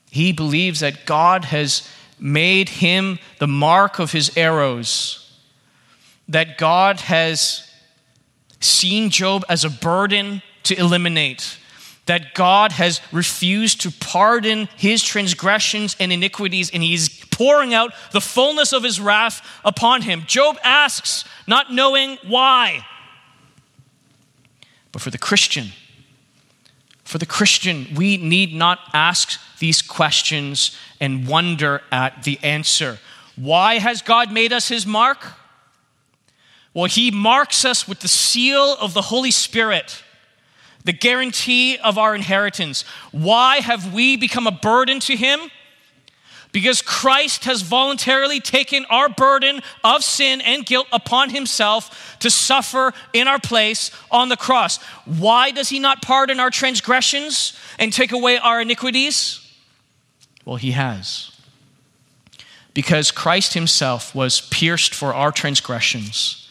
He 0.10 0.32
believes 0.32 0.80
that 0.80 1.06
God 1.06 1.46
has 1.46 1.88
made 2.20 2.70
him 2.70 3.20
the 3.40 3.48
mark 3.48 4.00
of 4.00 4.12
his 4.12 4.36
arrows, 4.38 5.40
that 6.28 6.58
God 6.58 7.02
has 7.02 7.72
seen 8.60 9.10
Job 9.10 9.46
as 9.48 9.64
a 9.64 9.70
burden 9.70 10.42
to 10.64 10.78
eliminate, 10.78 11.58
that 12.06 12.34
God 12.34 12.72
has 12.74 13.02
refused 13.12 13.82
to 13.82 13.92
pardon 13.92 14.68
his 14.78 15.04
transgressions 15.04 15.96
and 16.00 16.12
iniquities, 16.12 16.70
and 16.72 16.82
he's 16.82 17.24
pouring 17.26 17.74
out 17.74 17.94
the 18.12 18.22
fullness 18.22 18.74
of 18.74 18.84
his 18.84 19.00
wrath 19.00 19.42
upon 19.64 20.02
him. 20.02 20.24
Job 20.26 20.58
asks, 20.64 21.24
not 21.46 21.72
knowing 21.72 22.18
why. 22.26 22.86
But 24.92 25.02
for 25.02 25.12
the 25.12 25.18
Christian, 25.18 25.68
for 27.04 27.20
the 27.20 27.26
Christian, 27.26 27.88
we 27.96 28.18
need 28.18 28.54
not 28.54 28.80
ask 28.94 29.40
these 29.60 29.82
questions 29.82 30.76
and 31.00 31.28
wonder 31.28 31.82
at 31.92 32.24
the 32.24 32.40
answer. 32.44 33.00
Why 33.36 33.80
has 33.80 34.02
God 34.02 34.32
made 34.32 34.52
us 34.52 34.68
his 34.68 34.86
mark? 34.86 35.34
Well, 36.74 36.86
he 36.86 37.12
marks 37.12 37.66
us 37.66 37.88
with 37.88 38.00
the 38.02 38.08
seal 38.08 38.76
of 38.80 38.94
the 38.94 39.02
Holy 39.04 39.32
Spirit 39.32 40.04
the 40.88 40.94
guarantee 40.94 41.78
of 41.78 41.98
our 41.98 42.16
inheritance. 42.16 42.84
Why 43.12 43.58
have 43.58 43.94
we 43.94 44.16
become 44.16 44.48
a 44.48 44.52
burden 44.52 45.02
to 45.02 45.18
him? 45.18 45.52
Because 46.54 46.82
Christ 46.82 47.44
has 47.44 47.62
voluntarily 47.62 48.40
taken 48.40 48.86
our 48.90 49.10
burden 49.10 49.62
of 49.84 50.02
sin 50.02 50.40
and 50.40 50.66
guilt 50.66 50.88
upon 50.94 51.30
himself 51.30 52.18
to 52.20 52.30
suffer 52.32 52.94
in 53.12 53.28
our 53.28 53.38
place 53.38 53.92
on 54.10 54.30
the 54.30 54.38
cross. 54.38 54.82
Why 55.04 55.52
does 55.52 55.68
he 55.68 55.78
not 55.78 56.02
pardon 56.02 56.40
our 56.40 56.50
transgressions 56.50 57.60
and 57.78 57.92
take 57.92 58.14
away 58.14 58.38
our 58.38 58.62
iniquities? 58.62 59.47
Well, 60.48 60.56
he 60.56 60.72
has. 60.72 61.32
Because 62.74 63.12
Christ 63.12 63.54
himself 63.54 64.16
was 64.16 64.42
pierced 64.42 64.96
for 64.96 65.14
our 65.14 65.32
transgressions 65.32 66.48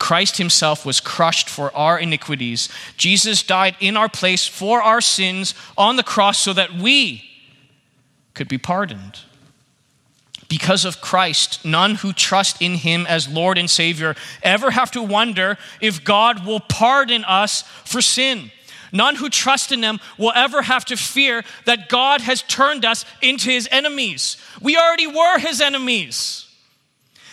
Christ 0.00 0.38
himself 0.38 0.84
was 0.84 0.98
crushed 0.98 1.48
for 1.48 1.76
our 1.76 1.98
iniquities. 1.98 2.70
Jesus 2.96 3.42
died 3.44 3.76
in 3.80 3.96
our 3.96 4.08
place 4.08 4.48
for 4.48 4.82
our 4.82 5.02
sins 5.02 5.54
on 5.78 5.94
the 5.94 6.02
cross 6.02 6.38
so 6.38 6.54
that 6.54 6.72
we 6.72 7.22
could 8.34 8.48
be 8.48 8.58
pardoned. 8.58 9.20
Because 10.48 10.84
of 10.86 11.02
Christ, 11.02 11.64
none 11.64 11.96
who 11.96 12.12
trust 12.12 12.60
in 12.60 12.76
him 12.76 13.06
as 13.06 13.28
Lord 13.28 13.58
and 13.58 13.70
Savior 13.70 14.16
ever 14.42 14.72
have 14.72 14.90
to 14.92 15.02
wonder 15.02 15.58
if 15.80 16.02
God 16.02 16.44
will 16.46 16.60
pardon 16.60 17.22
us 17.24 17.62
for 17.84 18.00
sin. 18.00 18.50
None 18.92 19.16
who 19.16 19.28
trust 19.28 19.72
in 19.72 19.80
them 19.80 20.00
will 20.18 20.32
ever 20.34 20.62
have 20.62 20.84
to 20.86 20.96
fear 20.96 21.44
that 21.64 21.88
God 21.88 22.20
has 22.20 22.42
turned 22.42 22.84
us 22.84 23.04
into 23.22 23.50
his 23.50 23.68
enemies. 23.70 24.36
We 24.60 24.76
already 24.76 25.06
were 25.06 25.38
his 25.38 25.60
enemies. 25.60 26.46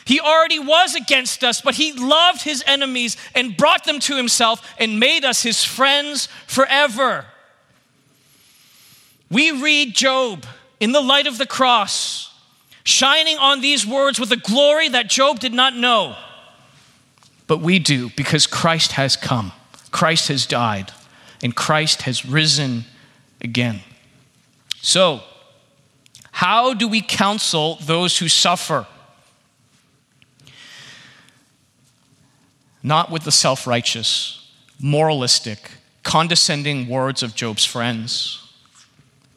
He 0.05 0.21
already 0.21 0.59
was 0.59 0.95
against 0.95 1.43
us, 1.43 1.59
but 1.59 1.75
he 1.75 1.91
loved 1.91 2.43
his 2.43 2.63
enemies 2.65 3.17
and 3.35 3.57
brought 3.57 3.83
them 3.83 3.99
to 3.99 4.15
himself 4.15 4.65
and 4.79 5.01
made 5.01 5.25
us 5.25 5.43
his 5.43 5.65
friends 5.65 6.27
forever. 6.47 7.25
We 9.29 9.51
read 9.51 9.93
Job 9.93 10.45
in 10.79 10.93
the 10.93 11.01
light 11.01 11.27
of 11.27 11.37
the 11.37 11.45
cross, 11.45 12.33
shining 12.85 13.37
on 13.37 13.59
these 13.59 13.85
words 13.85 14.17
with 14.17 14.31
a 14.31 14.37
glory 14.37 14.87
that 14.89 15.09
Job 15.09 15.39
did 15.39 15.53
not 15.53 15.75
know. 15.75 16.15
But 17.45 17.59
we 17.59 17.79
do 17.79 18.09
because 18.15 18.47
Christ 18.47 18.93
has 18.93 19.17
come, 19.17 19.51
Christ 19.91 20.29
has 20.29 20.45
died, 20.45 20.91
and 21.43 21.55
Christ 21.55 22.03
has 22.03 22.25
risen 22.25 22.85
again. 23.41 23.81
So, 24.81 25.21
how 26.31 26.73
do 26.73 26.87
we 26.87 27.01
counsel 27.01 27.77
those 27.81 28.17
who 28.17 28.27
suffer? 28.27 28.85
not 32.87 33.11
with 33.11 33.23
the 33.23 33.31
self 33.31 33.67
righteous, 33.67 34.49
moralistic, 34.79 35.71
condescending 36.03 36.87
words 36.87 37.21
of 37.21 37.35
Job's 37.35 37.65
friends, 37.65 38.47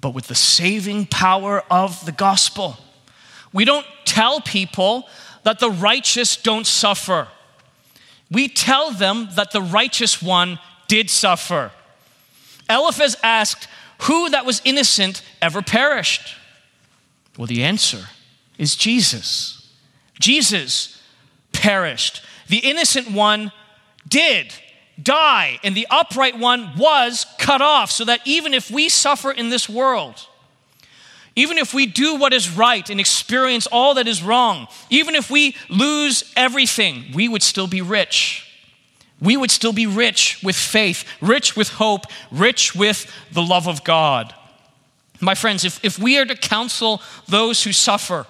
but 0.00 0.14
with 0.14 0.28
the 0.28 0.34
saving 0.34 1.06
power 1.06 1.64
of 1.70 2.04
the 2.06 2.12
gospel. 2.12 2.78
We 3.52 3.64
don't 3.64 3.86
tell 4.04 4.40
people 4.40 5.08
that 5.42 5.58
the 5.58 5.70
righteous 5.70 6.36
don't 6.36 6.66
suffer. 6.66 7.26
We 8.30 8.46
tell 8.46 8.92
them 8.92 9.28
that 9.32 9.50
the 9.50 9.62
righteous 9.62 10.22
one 10.22 10.60
did 10.86 11.10
suffer. 11.10 11.72
Eliphaz 12.70 13.16
asked, 13.22 13.68
Who 14.02 14.30
that 14.30 14.46
was 14.46 14.62
innocent 14.64 15.22
ever 15.42 15.60
perished? 15.60 16.36
Well, 17.36 17.46
the 17.46 17.64
answer 17.64 18.06
is 18.58 18.76
Jesus. 18.76 19.68
Jesus 20.20 21.00
perished. 21.52 22.22
The 22.48 22.58
innocent 22.58 23.10
one 23.10 23.52
did 24.08 24.52
die, 25.02 25.58
and 25.62 25.74
the 25.74 25.86
upright 25.90 26.38
one 26.38 26.76
was 26.76 27.26
cut 27.38 27.62
off, 27.62 27.90
so 27.90 28.04
that 28.04 28.20
even 28.24 28.54
if 28.54 28.70
we 28.70 28.88
suffer 28.88 29.30
in 29.30 29.48
this 29.48 29.68
world, 29.68 30.26
even 31.36 31.58
if 31.58 31.72
we 31.72 31.86
do 31.86 32.16
what 32.16 32.32
is 32.32 32.50
right 32.50 32.88
and 32.90 33.00
experience 33.00 33.66
all 33.68 33.94
that 33.94 34.08
is 34.08 34.22
wrong, 34.22 34.68
even 34.90 35.14
if 35.14 35.30
we 35.30 35.56
lose 35.68 36.30
everything, 36.36 37.06
we 37.14 37.28
would 37.28 37.42
still 37.42 37.66
be 37.66 37.80
rich. 37.80 38.49
We 39.20 39.36
would 39.36 39.50
still 39.50 39.72
be 39.72 39.86
rich 39.86 40.40
with 40.42 40.56
faith, 40.56 41.04
rich 41.20 41.56
with 41.56 41.68
hope, 41.70 42.06
rich 42.30 42.74
with 42.74 43.12
the 43.32 43.42
love 43.42 43.68
of 43.68 43.84
God. 43.84 44.34
My 45.20 45.34
friends, 45.34 45.64
if, 45.64 45.84
if 45.84 45.98
we 45.98 46.18
are 46.18 46.24
to 46.24 46.34
counsel 46.34 47.02
those 47.28 47.62
who 47.64 47.72
suffer, 47.72 48.26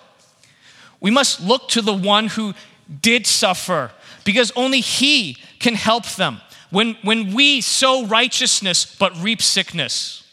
we 1.01 1.11
must 1.11 1.41
look 1.41 1.68
to 1.68 1.80
the 1.82 1.95
one 1.95 2.26
who 2.26 2.55
did 3.01 3.26
suffer 3.26 3.93
because 4.24 4.53
only 4.57 4.80
he 4.80 5.36
can 5.61 5.74
help 5.74 6.07
them. 6.16 6.41
When, 6.70 6.97
when 7.03 7.34
we 7.34 7.61
sow 7.61 8.07
righteousness 8.07 8.84
but 8.84 9.16
reap 9.16 9.41
sickness, 9.41 10.24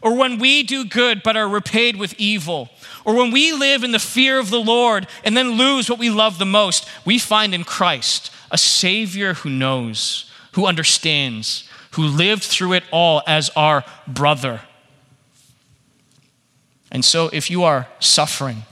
or 0.00 0.14
when 0.14 0.38
we 0.38 0.62
do 0.62 0.84
good 0.84 1.22
but 1.22 1.36
are 1.36 1.48
repaid 1.48 1.96
with 1.96 2.14
evil, 2.18 2.68
or 3.04 3.14
when 3.14 3.30
we 3.30 3.52
live 3.52 3.82
in 3.84 3.92
the 3.92 3.98
fear 3.98 4.38
of 4.38 4.50
the 4.50 4.60
Lord 4.60 5.06
and 5.24 5.36
then 5.36 5.52
lose 5.52 5.88
what 5.88 5.98
we 5.98 6.10
love 6.10 6.38
the 6.38 6.46
most, 6.46 6.86
we 7.04 7.18
find 7.18 7.54
in 7.54 7.64
Christ 7.64 8.30
a 8.50 8.58
Savior 8.58 9.34
who 9.34 9.50
knows, 9.50 10.30
who 10.52 10.66
understands, 10.66 11.68
who 11.92 12.02
lived 12.04 12.42
through 12.42 12.74
it 12.74 12.84
all 12.90 13.22
as 13.26 13.50
our 13.50 13.84
brother. 14.06 14.62
And 16.90 17.04
so, 17.04 17.28
if 17.32 17.50
you 17.50 17.64
are 17.64 17.86
suffering, 18.00 18.62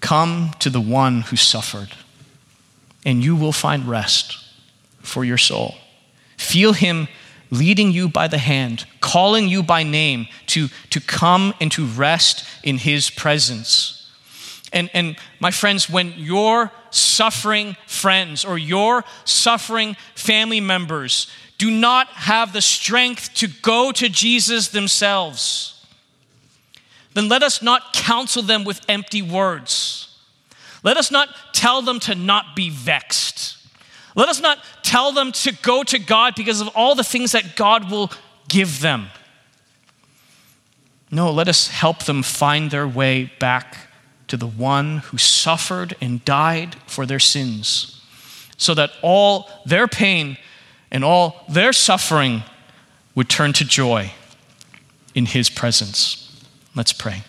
come 0.00 0.52
to 0.60 0.70
the 0.70 0.80
one 0.80 1.22
who 1.22 1.36
suffered, 1.36 1.90
and 3.04 3.22
you 3.22 3.34
will 3.34 3.52
find 3.52 3.88
rest 3.88 4.38
for 5.00 5.24
your 5.24 5.38
soul. 5.38 5.74
Feel 6.36 6.72
him 6.72 7.08
leading 7.50 7.90
you 7.90 8.08
by 8.08 8.28
the 8.28 8.38
hand, 8.38 8.86
calling 9.00 9.48
you 9.48 9.62
by 9.62 9.82
name 9.82 10.26
to, 10.46 10.68
to 10.90 11.00
come 11.00 11.52
and 11.60 11.70
to 11.72 11.84
rest 11.84 12.46
in 12.62 12.78
his 12.78 13.10
presence. 13.10 13.99
And, 14.72 14.90
and 14.94 15.16
my 15.40 15.50
friends, 15.50 15.90
when 15.90 16.12
your 16.16 16.70
suffering 16.90 17.76
friends 17.86 18.44
or 18.44 18.56
your 18.58 19.04
suffering 19.24 19.96
family 20.14 20.60
members 20.60 21.30
do 21.58 21.70
not 21.70 22.08
have 22.08 22.52
the 22.52 22.62
strength 22.62 23.34
to 23.34 23.48
go 23.48 23.92
to 23.92 24.08
Jesus 24.08 24.68
themselves, 24.68 25.84
then 27.14 27.28
let 27.28 27.42
us 27.42 27.62
not 27.62 27.92
counsel 27.92 28.42
them 28.42 28.64
with 28.64 28.80
empty 28.88 29.22
words. 29.22 30.16
Let 30.82 30.96
us 30.96 31.10
not 31.10 31.28
tell 31.52 31.82
them 31.82 32.00
to 32.00 32.14
not 32.14 32.56
be 32.56 32.70
vexed. 32.70 33.56
Let 34.14 34.28
us 34.28 34.40
not 34.40 34.58
tell 34.82 35.12
them 35.12 35.32
to 35.32 35.52
go 35.62 35.82
to 35.84 35.98
God 35.98 36.34
because 36.34 36.60
of 36.60 36.68
all 36.74 36.94
the 36.94 37.04
things 37.04 37.32
that 37.32 37.56
God 37.56 37.90
will 37.90 38.10
give 38.48 38.80
them. 38.80 39.08
No, 41.10 41.30
let 41.32 41.48
us 41.48 41.68
help 41.68 42.04
them 42.04 42.22
find 42.22 42.70
their 42.70 42.86
way 42.86 43.32
back 43.38 43.89
to 44.30 44.36
the 44.36 44.46
one 44.46 44.98
who 44.98 45.18
suffered 45.18 45.96
and 46.00 46.24
died 46.24 46.76
for 46.86 47.04
their 47.04 47.18
sins, 47.18 48.00
so 48.56 48.74
that 48.74 48.90
all 49.02 49.48
their 49.66 49.88
pain 49.88 50.38
and 50.92 51.04
all 51.04 51.44
their 51.48 51.72
suffering 51.72 52.44
would 53.16 53.28
turn 53.28 53.52
to 53.52 53.64
joy 53.64 54.12
in 55.16 55.26
his 55.26 55.50
presence. 55.50 56.46
Let's 56.76 56.92
pray. 56.92 57.24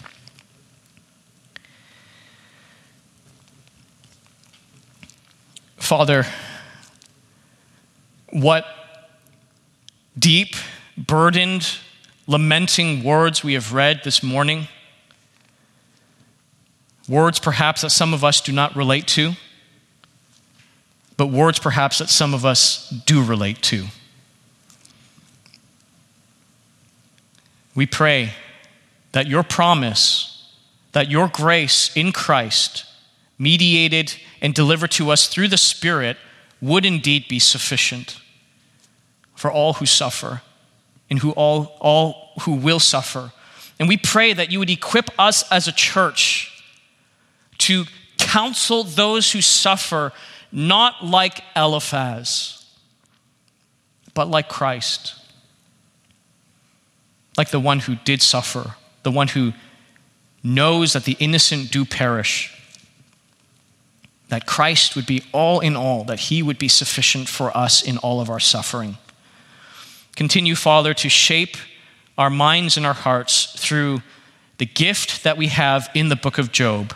Father, 5.78 6.28
what 8.30 8.64
deep, 10.18 10.56
burdened, 10.96 11.68
lamenting 12.28 13.04
words 13.04 13.44
we 13.44 13.54
have 13.54 13.74
read 13.74 14.02
this 14.04 14.22
morning. 14.22 14.68
Words 17.08 17.40
perhaps 17.40 17.82
that 17.82 17.90
some 17.90 18.14
of 18.14 18.24
us 18.24 18.42
do 18.42 18.52
not 18.52 18.76
relate 18.76 19.08
to, 19.08 19.34
but 21.18 21.28
words 21.28 21.60
perhaps 21.60 21.98
that 21.98 22.10
some 22.10 22.34
of 22.34 22.46
us 22.46 22.90
do 23.06 23.24
relate 23.24 23.62
to. 23.64 23.86
We 27.76 27.86
pray 27.86 28.34
that 29.12 29.28
your 29.28 29.44
promise, 29.44 30.52
that 30.92 31.10
your 31.10 31.28
grace 31.28 31.96
in 31.96 32.12
Christ, 32.12 32.86
mediated 33.38 34.14
and 34.42 34.54
delivered 34.54 34.92
to 34.92 35.10
us 35.10 35.28
through 35.28 35.48
the 35.48 35.58
Spirit, 35.58 36.18
would 36.62 36.86
indeed 36.86 37.28
be 37.28 37.40
sufficient 37.40 38.20
for 39.36 39.52
all 39.52 39.74
who 39.74 39.86
suffer 39.86 40.42
and 41.10 41.20
who 41.20 41.32
all, 41.32 41.76
all 41.80 42.34
who 42.42 42.54
will 42.54 42.80
suffer. 42.80 43.32
And 43.80 43.90
we 43.90 43.98
pray 43.98 44.34
that 44.34 44.52
you 44.52 44.60
would 44.60 44.70
equip 44.70 45.10
us 45.18 45.50
as 45.52 45.68
a 45.68 45.72
church 45.72 46.51
to 47.62 47.86
counsel 48.18 48.84
those 48.84 49.32
who 49.32 49.42
suffer, 49.42 50.14
not 50.52 51.04
like 51.04 51.44
Eliphaz, 51.56 52.66
but 54.14 54.30
like 54.30 54.50
Christ, 54.50 55.16
like 57.38 57.50
the 57.50 57.60
one 57.60 57.80
who 57.80 57.96
did 57.96 58.22
suffer, 58.22 58.76
the 59.04 59.12
one 59.12 59.30
who 59.30 59.54
knows 60.44 60.94
that 60.94 61.06
the 61.06 61.18
innocent 61.20 61.72
do 61.72 61.86
perish 61.86 62.58
that 64.32 64.46
Christ 64.46 64.96
would 64.96 65.06
be 65.06 65.24
all 65.34 65.60
in 65.60 65.76
all, 65.76 66.06
that 66.06 66.22
he 66.22 66.42
would 66.42 66.58
be 66.58 66.70
sufficient 66.70 67.28
for 67.28 67.56
us 67.56 67.82
in 67.82 67.98
all 67.98 68.22
of 68.22 68.30
our 68.30 68.40
suffering. 68.40 68.98
Continue, 70.16 70.56
Father, 70.56 70.94
to 70.94 71.10
shape 71.10 71.58
our 72.18 72.30
minds 72.30 72.78
and 72.78 72.86
our 72.86 72.94
hearts 72.94 73.54
through 73.60 74.02
the 74.58 74.66
gift 74.66 75.26
that 75.26 75.38
we 75.38 75.48
have 75.48 75.90
in 75.94 76.08
the 76.08 76.16
book 76.16 76.38
of 76.38 76.54
Job. 76.54 76.96